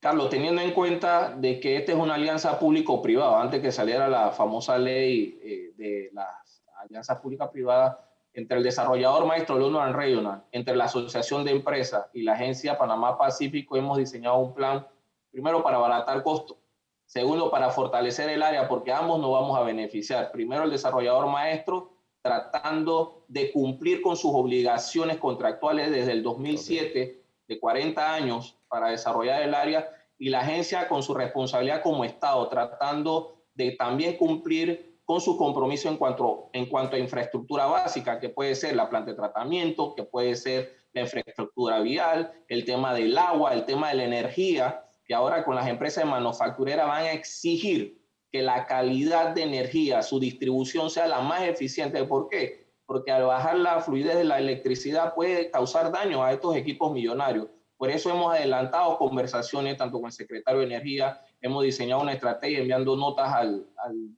Carlos, 0.00 0.28
teniendo 0.28 0.60
en 0.60 0.72
cuenta 0.72 1.34
de 1.34 1.58
que 1.60 1.78
esta 1.78 1.92
es 1.92 1.98
una 1.98 2.14
alianza 2.14 2.58
público-privada, 2.58 3.40
antes 3.40 3.62
que 3.62 3.72
saliera 3.72 4.06
la 4.06 4.32
famosa 4.32 4.76
ley 4.76 5.40
eh, 5.42 5.72
de 5.78 6.10
las 6.12 6.62
alianzas 6.76 7.20
públicas-privadas 7.20 7.96
entre 8.34 8.58
el 8.58 8.64
desarrollador 8.64 9.26
maestro 9.26 9.58
London 9.58 9.92
Regional, 9.94 10.44
entre 10.50 10.74
la 10.74 10.84
Asociación 10.84 11.44
de 11.44 11.52
Empresas 11.52 12.06
y 12.12 12.22
la 12.22 12.34
Agencia 12.34 12.76
Panamá 12.76 13.16
Pacífico, 13.16 13.76
hemos 13.76 13.96
diseñado 13.96 14.38
un 14.38 14.52
plan, 14.52 14.86
primero 15.30 15.62
para 15.62 15.76
abaratar 15.76 16.22
costos, 16.24 16.58
segundo 17.06 17.50
para 17.50 17.70
fortalecer 17.70 18.28
el 18.30 18.42
área, 18.42 18.68
porque 18.68 18.92
ambos 18.92 19.20
nos 19.20 19.30
vamos 19.30 19.56
a 19.56 19.62
beneficiar. 19.62 20.32
Primero 20.32 20.64
el 20.64 20.70
desarrollador 20.70 21.28
maestro 21.28 21.92
tratando 22.22 23.24
de 23.28 23.52
cumplir 23.52 24.02
con 24.02 24.16
sus 24.16 24.32
obligaciones 24.34 25.18
contractuales 25.18 25.90
desde 25.90 26.12
el 26.12 26.22
2007 26.22 27.22
de 27.46 27.60
40 27.60 28.14
años 28.14 28.58
para 28.66 28.88
desarrollar 28.88 29.42
el 29.42 29.54
área 29.54 29.88
y 30.18 30.30
la 30.30 30.40
agencia 30.40 30.88
con 30.88 31.02
su 31.02 31.14
responsabilidad 31.14 31.82
como 31.82 32.04
Estado, 32.04 32.48
tratando 32.48 33.44
de 33.54 33.72
también 33.72 34.16
cumplir 34.16 34.93
con 35.04 35.20
su 35.20 35.36
compromiso 35.36 35.88
en 35.88 35.96
cuanto, 35.96 36.50
en 36.52 36.66
cuanto 36.66 36.96
a 36.96 36.98
infraestructura 36.98 37.66
básica, 37.66 38.18
que 38.18 38.30
puede 38.30 38.54
ser 38.54 38.74
la 38.74 38.88
planta 38.88 39.10
de 39.10 39.16
tratamiento, 39.16 39.94
que 39.94 40.04
puede 40.04 40.34
ser 40.34 40.72
la 40.92 41.02
infraestructura 41.02 41.80
vial, 41.80 42.32
el 42.48 42.64
tema 42.64 42.94
del 42.94 43.16
agua, 43.18 43.52
el 43.52 43.64
tema 43.64 43.88
de 43.90 43.96
la 43.96 44.04
energía, 44.04 44.84
que 45.04 45.14
ahora 45.14 45.44
con 45.44 45.56
las 45.56 45.68
empresas 45.68 46.04
de 46.04 46.10
manufacturera 46.10 46.86
van 46.86 47.02
a 47.02 47.12
exigir 47.12 48.00
que 48.32 48.42
la 48.42 48.66
calidad 48.66 49.34
de 49.34 49.42
energía, 49.42 50.02
su 50.02 50.18
distribución 50.18 50.90
sea 50.90 51.06
la 51.06 51.20
más 51.20 51.42
eficiente. 51.42 52.02
¿Por 52.04 52.28
qué? 52.28 52.72
Porque 52.86 53.12
al 53.12 53.24
bajar 53.24 53.56
la 53.58 53.80
fluidez 53.80 54.16
de 54.16 54.24
la 54.24 54.38
electricidad 54.38 55.14
puede 55.14 55.50
causar 55.50 55.92
daño 55.92 56.22
a 56.22 56.32
estos 56.32 56.56
equipos 56.56 56.92
millonarios. 56.92 57.48
Por 57.84 57.90
eso 57.90 58.08
hemos 58.08 58.34
adelantado 58.34 58.96
conversaciones 58.96 59.76
tanto 59.76 59.98
con 59.98 60.06
el 60.06 60.12
secretario 60.12 60.60
de 60.60 60.66
Energía, 60.68 61.20
hemos 61.42 61.62
diseñado 61.64 62.00
una 62.00 62.14
estrategia 62.14 62.60
enviando 62.60 62.96
notas 62.96 63.30
al, 63.30 63.66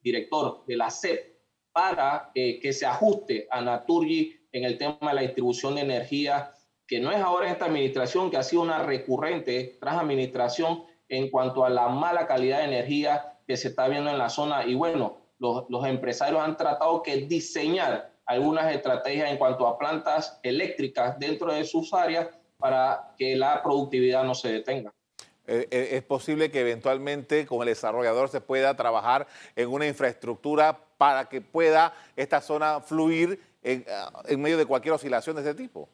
director 0.04 0.64
de 0.68 0.76
la 0.76 0.88
SEP 0.88 1.34
para 1.72 2.30
eh, 2.32 2.60
que 2.60 2.72
se 2.72 2.86
ajuste 2.86 3.48
a 3.50 3.60
Naturgy 3.60 4.36
en 4.52 4.62
el 4.62 4.78
tema 4.78 4.96
de 5.00 5.14
la 5.14 5.22
distribución 5.22 5.74
de 5.74 5.80
energía, 5.80 6.52
que 6.86 7.00
no 7.00 7.10
es 7.10 7.18
ahora 7.18 7.50
esta 7.50 7.64
administración, 7.64 8.30
que 8.30 8.36
ha 8.36 8.44
sido 8.44 8.62
una 8.62 8.84
recurrente 8.84 9.76
tras 9.80 9.96
administración 9.96 10.84
en 11.08 11.28
cuanto 11.28 11.64
a 11.64 11.68
la 11.68 11.88
mala 11.88 12.28
calidad 12.28 12.58
de 12.58 12.66
energía 12.66 13.36
que 13.48 13.56
se 13.56 13.66
está 13.66 13.88
viendo 13.88 14.10
en 14.10 14.18
la 14.18 14.28
zona. 14.28 14.64
Y 14.64 14.76
bueno, 14.76 15.16
los, 15.40 15.64
los 15.68 15.84
empresarios 15.86 16.40
han 16.40 16.56
tratado 16.56 17.02
que 17.02 17.16
diseñar 17.16 18.12
algunas 18.26 18.72
estrategias 18.72 19.28
en 19.28 19.38
cuanto 19.38 19.66
a 19.66 19.76
plantas 19.76 20.38
eléctricas 20.44 21.18
dentro 21.18 21.52
de 21.52 21.64
sus 21.64 21.92
áreas 21.92 22.28
para 22.58 23.14
que 23.16 23.36
la 23.36 23.62
productividad 23.62 24.24
no 24.24 24.34
se 24.34 24.48
detenga. 24.48 24.92
Eh, 25.46 25.68
eh, 25.70 25.88
es 25.92 26.02
posible 26.02 26.50
que 26.50 26.60
eventualmente 26.60 27.46
con 27.46 27.60
el 27.60 27.68
desarrollador 27.68 28.28
se 28.28 28.40
pueda 28.40 28.74
trabajar 28.74 29.28
en 29.54 29.68
una 29.68 29.86
infraestructura 29.86 30.78
para 30.98 31.28
que 31.28 31.40
pueda 31.40 31.94
esta 32.16 32.40
zona 32.40 32.80
fluir 32.80 33.40
en, 33.62 33.84
ah, 33.88 34.22
medio 34.36 34.56
de 34.56 34.66
cualquier 34.66 34.94
oscilación 34.94 35.36
de 35.36 35.42
ese 35.42 35.54
tipo. 35.54 35.88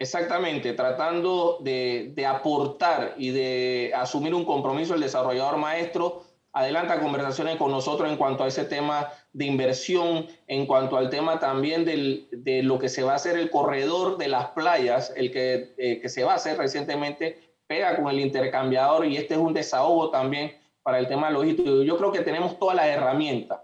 Exactamente, 0.00 0.74
tratando 0.74 1.58
de, 1.60 2.12
de, 2.14 2.26
aportar 2.26 3.14
y 3.16 3.30
de 3.30 3.92
asumir 3.94 4.32
un 4.32 4.44
compromiso 4.44 4.94
el 4.94 5.00
desarrollador 5.00 5.56
maestro, 5.56 6.22
adelanta 6.58 6.98
conversaciones 6.98 7.56
con 7.56 7.70
nosotros 7.70 8.10
en 8.10 8.16
cuanto 8.16 8.42
a 8.42 8.48
ese 8.48 8.64
tema 8.64 9.12
de 9.32 9.44
inversión, 9.44 10.26
en 10.48 10.66
cuanto 10.66 10.96
al 10.96 11.08
tema 11.08 11.38
también 11.38 11.84
de 11.84 12.62
lo 12.64 12.80
que 12.80 12.88
se 12.88 13.04
va 13.04 13.12
a 13.12 13.16
hacer 13.16 13.38
el 13.38 13.48
corredor 13.48 14.18
de 14.18 14.26
las 14.26 14.48
playas, 14.48 15.12
el 15.16 15.30
que, 15.30 15.74
eh, 15.78 16.00
que 16.00 16.08
se 16.08 16.24
va 16.24 16.32
a 16.32 16.36
hacer 16.36 16.58
recientemente, 16.58 17.38
pega 17.68 17.96
con 17.96 18.08
el 18.08 18.18
intercambiador 18.18 19.06
y 19.06 19.16
este 19.16 19.34
es 19.34 19.40
un 19.40 19.54
desahogo 19.54 20.10
también 20.10 20.56
para 20.82 20.98
el 20.98 21.06
tema 21.06 21.30
logístico. 21.30 21.82
Yo 21.82 21.96
creo 21.96 22.10
que 22.10 22.22
tenemos 22.22 22.58
todas 22.58 22.74
las 22.74 22.86
herramientas. 22.86 23.60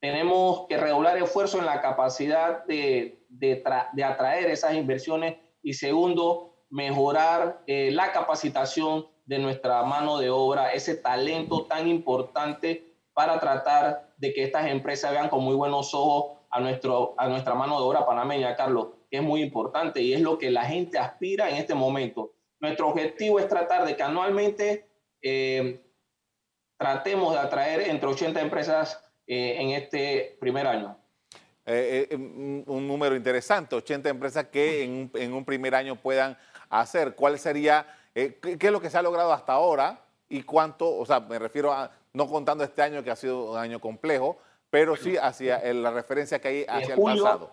Tenemos 0.00 0.66
que 0.68 0.76
regular 0.76 1.16
esfuerzo 1.16 1.58
en 1.58 1.66
la 1.66 1.80
capacidad 1.80 2.64
de, 2.66 3.24
de, 3.28 3.64
de 3.92 4.04
atraer 4.04 4.50
esas 4.50 4.74
inversiones 4.74 5.36
y 5.62 5.74
segundo, 5.74 6.54
mejorar 6.70 7.62
eh, 7.66 7.90
la 7.90 8.12
capacitación 8.12 9.08
de 9.26 9.38
nuestra 9.38 9.82
mano 9.82 10.18
de 10.18 10.30
obra, 10.30 10.72
ese 10.72 10.96
talento 10.96 11.66
tan 11.66 11.88
importante 11.88 12.94
para 13.12 13.38
tratar 13.38 14.14
de 14.16 14.32
que 14.32 14.44
estas 14.44 14.66
empresas 14.66 15.10
vean 15.10 15.28
con 15.28 15.42
muy 15.42 15.54
buenos 15.54 15.92
ojos 15.94 16.38
a, 16.50 16.60
nuestro, 16.60 17.14
a 17.18 17.28
nuestra 17.28 17.54
mano 17.54 17.78
de 17.78 17.86
obra 17.86 18.06
panameña, 18.06 18.56
Carlos, 18.56 18.88
que 19.10 19.18
es 19.18 19.22
muy 19.22 19.42
importante 19.42 20.00
y 20.00 20.14
es 20.14 20.20
lo 20.20 20.38
que 20.38 20.50
la 20.50 20.64
gente 20.64 20.98
aspira 20.98 21.50
en 21.50 21.56
este 21.56 21.74
momento. 21.74 22.32
Nuestro 22.60 22.88
objetivo 22.88 23.38
es 23.38 23.48
tratar 23.48 23.84
de 23.84 23.96
que 23.96 24.02
anualmente 24.02 24.88
eh, 25.20 25.82
tratemos 26.78 27.32
de 27.32 27.40
atraer 27.40 27.88
entre 27.88 28.08
80 28.08 28.40
empresas 28.40 29.02
eh, 29.26 29.56
en 29.58 29.70
este 29.70 30.36
primer 30.40 30.66
año. 30.66 30.96
Eh, 31.68 32.08
un 32.14 32.86
número 32.86 33.16
interesante, 33.16 33.74
80 33.74 34.08
empresas 34.08 34.46
que 34.46 34.84
en 34.84 35.32
un, 35.32 35.44
primer 35.44 35.74
año 35.74 35.96
puedan 35.96 36.38
hacer. 36.70 37.16
¿Cuál 37.16 37.40
sería, 37.40 37.86
qué, 38.24 38.58
qué, 38.58 38.66
es 38.66 38.72
lo 38.72 38.80
que 38.80 38.90
se 38.90 38.98
ha 38.98 39.02
logrado 39.02 39.32
hasta 39.32 39.52
ahora 39.52 40.04
y 40.28 40.42
cuánto, 40.42 40.96
o 40.96 41.04
sea, 41.06 41.20
me 41.20 41.38
refiero 41.38 41.72
a, 41.72 41.90
no 42.12 42.28
contando 42.28 42.64
este 42.64 42.82
año 42.82 43.04
que 43.04 43.10
ha 43.10 43.16
sido 43.16 43.52
un 43.52 43.58
año 43.58 43.80
complejo, 43.80 44.38
pero 44.70 44.96
sí 44.96 45.16
hacia 45.16 45.62
la 45.72 45.90
referencia 45.90 46.40
que 46.40 46.48
hay 46.48 46.64
hacia 46.68 46.94
el 46.94 47.00
pasado. 47.00 47.50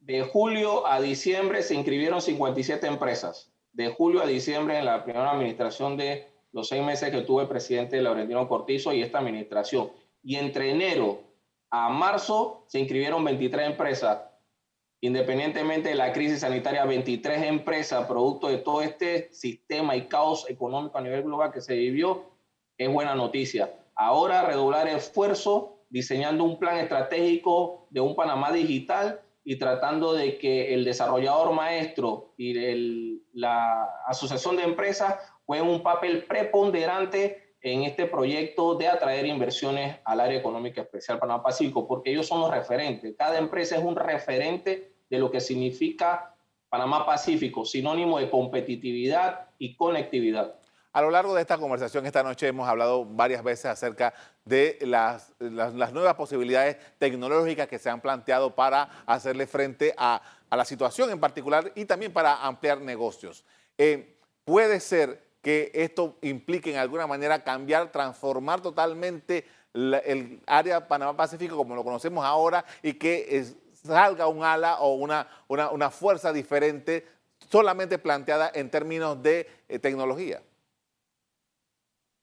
De 0.00 0.22
julio 0.22 0.86
a 0.86 1.00
diciembre 1.00 1.62
se 1.62 1.74
inscribieron 1.74 2.20
57 2.20 2.86
empresas. 2.86 3.50
De 3.72 3.88
julio 3.88 4.22
a 4.22 4.26
diciembre 4.26 4.78
en 4.78 4.84
la 4.84 5.02
primera 5.02 5.30
administración 5.30 5.96
de 5.96 6.28
los 6.52 6.68
seis 6.68 6.84
meses 6.84 7.10
que 7.10 7.22
tuve 7.22 7.46
presidente 7.46 8.00
Laurentino 8.00 8.46
Cortizo 8.48 8.92
y 8.92 9.02
esta 9.02 9.18
administración. 9.18 9.90
Y 10.22 10.36
entre 10.36 10.70
enero 10.70 11.22
a 11.70 11.88
marzo 11.88 12.64
se 12.68 12.78
inscribieron 12.78 13.24
23 13.24 13.66
empresas. 13.70 14.20
Independientemente 15.04 15.90
de 15.90 15.96
la 15.96 16.14
crisis 16.14 16.40
sanitaria, 16.40 16.86
23 16.86 17.42
empresas, 17.42 18.06
producto 18.06 18.48
de 18.48 18.56
todo 18.56 18.80
este 18.80 19.30
sistema 19.34 19.94
y 19.96 20.06
caos 20.06 20.48
económico 20.48 20.96
a 20.96 21.02
nivel 21.02 21.24
global 21.24 21.52
que 21.52 21.60
se 21.60 21.74
vivió, 21.74 22.24
es 22.78 22.90
buena 22.90 23.14
noticia. 23.14 23.70
Ahora 23.94 24.46
redoblar 24.46 24.88
esfuerzo 24.88 25.84
diseñando 25.90 26.44
un 26.44 26.58
plan 26.58 26.78
estratégico 26.78 27.86
de 27.90 28.00
un 28.00 28.16
Panamá 28.16 28.50
digital 28.50 29.20
y 29.44 29.56
tratando 29.56 30.14
de 30.14 30.38
que 30.38 30.72
el 30.72 30.86
desarrollador 30.86 31.52
maestro 31.52 32.32
y 32.38 33.20
la 33.34 33.86
asociación 34.06 34.56
de 34.56 34.62
empresas 34.62 35.16
jueguen 35.44 35.68
un 35.68 35.82
papel 35.82 36.24
preponderante 36.24 37.56
en 37.60 37.82
este 37.82 38.06
proyecto 38.06 38.74
de 38.74 38.88
atraer 38.88 39.26
inversiones 39.26 39.98
al 40.06 40.20
área 40.20 40.38
económica 40.38 40.80
especial 40.80 41.18
Panamá 41.18 41.42
Pacífico, 41.42 41.86
porque 41.86 42.10
ellos 42.10 42.26
son 42.26 42.40
los 42.40 42.50
referentes. 42.50 43.14
Cada 43.18 43.36
empresa 43.36 43.76
es 43.76 43.84
un 43.84 43.96
referente 43.96 44.93
de 45.10 45.18
lo 45.18 45.30
que 45.30 45.40
significa 45.40 46.34
Panamá 46.68 47.06
Pacífico, 47.06 47.64
sinónimo 47.64 48.18
de 48.18 48.30
competitividad 48.30 49.48
y 49.58 49.76
conectividad. 49.76 50.56
A 50.92 51.02
lo 51.02 51.10
largo 51.10 51.34
de 51.34 51.40
esta 51.40 51.58
conversación 51.58 52.06
esta 52.06 52.22
noche 52.22 52.46
hemos 52.46 52.68
hablado 52.68 53.04
varias 53.04 53.42
veces 53.42 53.66
acerca 53.66 54.14
de 54.44 54.78
las, 54.82 55.32
las, 55.40 55.92
nuevas 55.92 56.14
posibilidades 56.14 56.76
tecnológicas 56.98 57.66
que 57.66 57.80
se 57.80 57.90
han 57.90 58.00
planteado 58.00 58.54
para 58.54 59.02
hacerle 59.04 59.48
frente 59.48 59.92
a, 59.96 60.22
a 60.48 60.56
la 60.56 60.64
situación 60.64 61.10
en 61.10 61.18
particular 61.18 61.72
y 61.74 61.84
también 61.84 62.12
para 62.12 62.44
ampliar 62.44 62.80
negocios. 62.80 63.44
Eh, 63.76 64.16
puede 64.44 64.78
ser 64.78 65.20
que 65.42 65.72
esto 65.74 66.16
implique 66.22 66.70
en 66.70 66.78
alguna 66.78 67.08
manera 67.08 67.42
cambiar, 67.42 67.90
transformar 67.90 68.60
totalmente 68.60 69.44
el 69.74 70.40
área 70.46 70.86
Panamá-Pacífico 70.86 71.56
como 71.56 71.74
lo 71.74 71.82
conocemos 71.82 72.24
ahora 72.24 72.64
y 72.82 72.94
que 72.94 73.44
salga 73.84 74.26
un 74.26 74.42
ala 74.42 74.80
o 74.80 74.94
una, 74.94 75.28
una, 75.48 75.70
una, 75.70 75.90
fuerza 75.90 76.32
diferente 76.32 77.06
solamente 77.50 77.98
planteada 77.98 78.50
en 78.54 78.70
términos 78.70 79.22
de 79.22 79.46
eh, 79.68 79.78
tecnología. 79.78 80.40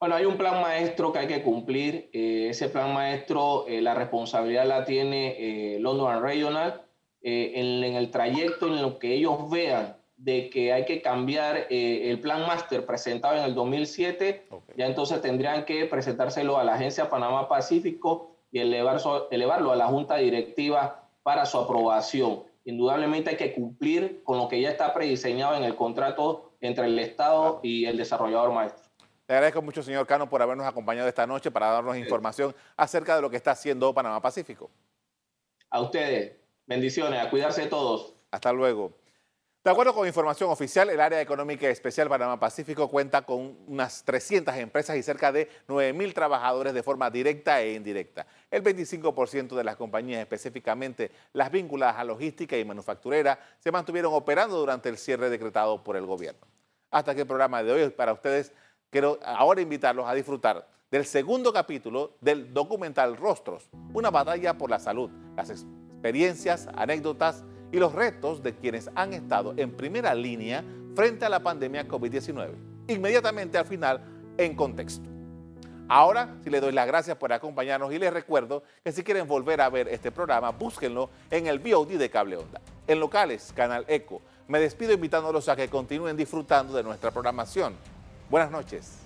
Bueno, 0.01 0.15
hay 0.15 0.25
un 0.25 0.35
plan 0.35 0.59
maestro 0.59 1.13
que 1.13 1.19
hay 1.19 1.27
que 1.27 1.43
cumplir. 1.43 2.09
Eh, 2.11 2.47
ese 2.49 2.69
plan 2.69 2.91
maestro, 2.91 3.67
eh, 3.67 3.81
la 3.81 3.93
responsabilidad 3.93 4.65
la 4.65 4.83
tiene 4.83 5.35
eh, 5.37 5.79
London 5.79 6.23
Regional. 6.23 6.81
en, 7.21 7.83
el 7.83 8.09
trayecto 8.09 8.65
en 8.65 8.81
lo 8.81 8.97
que 8.97 9.13
ellos 9.13 9.47
vean 9.51 9.95
de 10.17 10.49
que 10.49 10.73
hay 10.73 10.85
que 10.85 11.03
cambiar 11.03 11.67
el 11.69 12.19
plan 12.19 12.47
máster 12.47 12.83
presentado 12.83 13.37
en 13.37 13.43
el 13.43 13.53
2007, 13.53 14.47
ya 14.75 14.87
entonces 14.87 15.21
tendrían 15.21 15.65
que 15.65 15.85
presentárselo 15.85 16.57
a 16.57 16.63
la 16.63 16.73
Agencia 16.73 17.09
Panamá 17.11 17.47
Pacífico 17.47 18.31
y 18.51 18.59
elevarlo 18.59 19.71
a 19.71 19.75
la 19.75 19.85
Junta 19.85 20.15
Directiva 20.17 21.00
para 21.23 21.45
su 21.45 21.57
aprobación. 21.57 22.43
Indudablemente 22.63 23.31
hay 23.31 23.37
que 23.37 23.53
cumplir 23.53 24.21
con 24.23 24.37
lo 24.37 24.47
que 24.47 24.61
ya 24.61 24.69
está 24.69 24.93
prediseñado 24.93 25.55
en 25.55 25.63
el 25.63 25.75
contrato 25.75 26.53
entre 26.61 26.85
el 26.85 26.99
Estado 26.99 27.59
y 27.63 27.85
el 27.85 27.97
desarrollador 27.97 28.51
maestro. 28.53 28.83
Le 29.27 29.35
agradezco 29.35 29.61
mucho, 29.61 29.81
señor 29.81 30.05
Cano, 30.05 30.29
por 30.29 30.41
habernos 30.41 30.67
acompañado 30.67 31.07
esta 31.07 31.25
noche 31.25 31.49
para 31.49 31.67
darnos 31.67 31.97
información 31.97 32.53
acerca 32.75 33.15
de 33.15 33.21
lo 33.21 33.29
que 33.29 33.37
está 33.37 33.51
haciendo 33.51 33.93
Panamá 33.93 34.21
Pacífico. 34.21 34.69
A 35.69 35.81
ustedes. 35.81 36.33
Bendiciones. 36.67 37.19
A 37.19 37.29
cuidarse 37.29 37.65
todos. 37.67 38.13
Hasta 38.29 38.51
luego. 38.51 38.91
De 39.63 39.69
acuerdo 39.69 39.93
con 39.93 40.07
información 40.07 40.49
oficial, 40.49 40.89
el 40.89 40.99
Área 40.99 41.21
Económica 41.21 41.69
Especial 41.69 42.09
Panamá 42.09 42.39
Pacífico 42.39 42.87
cuenta 42.87 43.21
con 43.21 43.59
unas 43.67 44.03
300 44.03 44.55
empresas 44.55 44.97
y 44.97 45.03
cerca 45.03 45.31
de 45.31 45.47
9.000 45.67 46.15
trabajadores 46.15 46.73
de 46.73 46.81
forma 46.81 47.11
directa 47.11 47.61
e 47.61 47.75
indirecta. 47.75 48.25
El 48.49 48.63
25% 48.63 49.55
de 49.55 49.63
las 49.63 49.75
compañías, 49.75 50.19
específicamente 50.19 51.11
las 51.33 51.51
vinculadas 51.51 51.97
a 51.97 52.03
logística 52.03 52.57
y 52.57 52.65
manufacturera, 52.65 53.37
se 53.59 53.71
mantuvieron 53.71 54.15
operando 54.15 54.57
durante 54.57 54.89
el 54.89 54.97
cierre 54.97 55.29
decretado 55.29 55.83
por 55.83 55.95
el 55.95 56.07
gobierno. 56.07 56.41
Hasta 56.89 57.13
que 57.13 57.21
el 57.21 57.27
programa 57.27 57.61
de 57.61 57.71
hoy 57.71 57.89
para 57.91 58.13
ustedes. 58.13 58.53
Quiero 58.89 59.19
ahora 59.23 59.61
invitarlos 59.61 60.09
a 60.09 60.15
disfrutar 60.15 60.67
del 60.89 61.05
segundo 61.05 61.53
capítulo 61.53 62.17
del 62.19 62.51
documental 62.51 63.15
Rostros, 63.15 63.69
una 63.93 64.09
batalla 64.09 64.57
por 64.57 64.71
la 64.71 64.79
salud, 64.79 65.11
las 65.37 65.51
experiencias, 65.51 66.67
anécdotas 66.73 67.43
y 67.71 67.77
los 67.77 67.93
retos 67.93 68.43
de 68.43 68.55
quienes 68.55 68.89
han 68.95 69.13
estado 69.13 69.53
en 69.57 69.71
primera 69.71 70.13
línea 70.13 70.63
frente 70.95 71.25
a 71.25 71.29
la 71.29 71.39
pandemia 71.39 71.87
COVID-19. 71.87 72.51
Inmediatamente 72.87 73.57
al 73.57 73.65
final, 73.65 74.01
en 74.37 74.55
contexto. 74.55 75.09
Ahora, 75.87 76.37
si 76.43 76.49
les 76.49 76.61
doy 76.61 76.71
las 76.71 76.87
gracias 76.87 77.17
por 77.17 77.33
acompañarnos 77.33 77.91
y 77.91 77.99
les 77.99 78.13
recuerdo 78.13 78.63
que 78.83 78.91
si 78.91 79.03
quieren 79.03 79.27
volver 79.27 79.59
a 79.59 79.69
ver 79.69 79.89
este 79.89 80.09
programa, 80.09 80.51
búsquenlo 80.51 81.09
en 81.29 81.47
el 81.47 81.59
VOD 81.59 81.97
de 81.97 82.09
Cable 82.09 82.37
Onda. 82.37 82.61
En 82.87 82.99
locales, 82.99 83.51
Canal 83.53 83.83
Eco. 83.87 84.21
Me 84.47 84.59
despido 84.59 84.93
invitándolos 84.93 85.49
a 85.49 85.55
que 85.55 85.67
continúen 85.67 86.15
disfrutando 86.15 86.73
de 86.73 86.83
nuestra 86.83 87.11
programación. 87.11 87.75
Buenas 88.29 88.51
noches. 88.51 89.00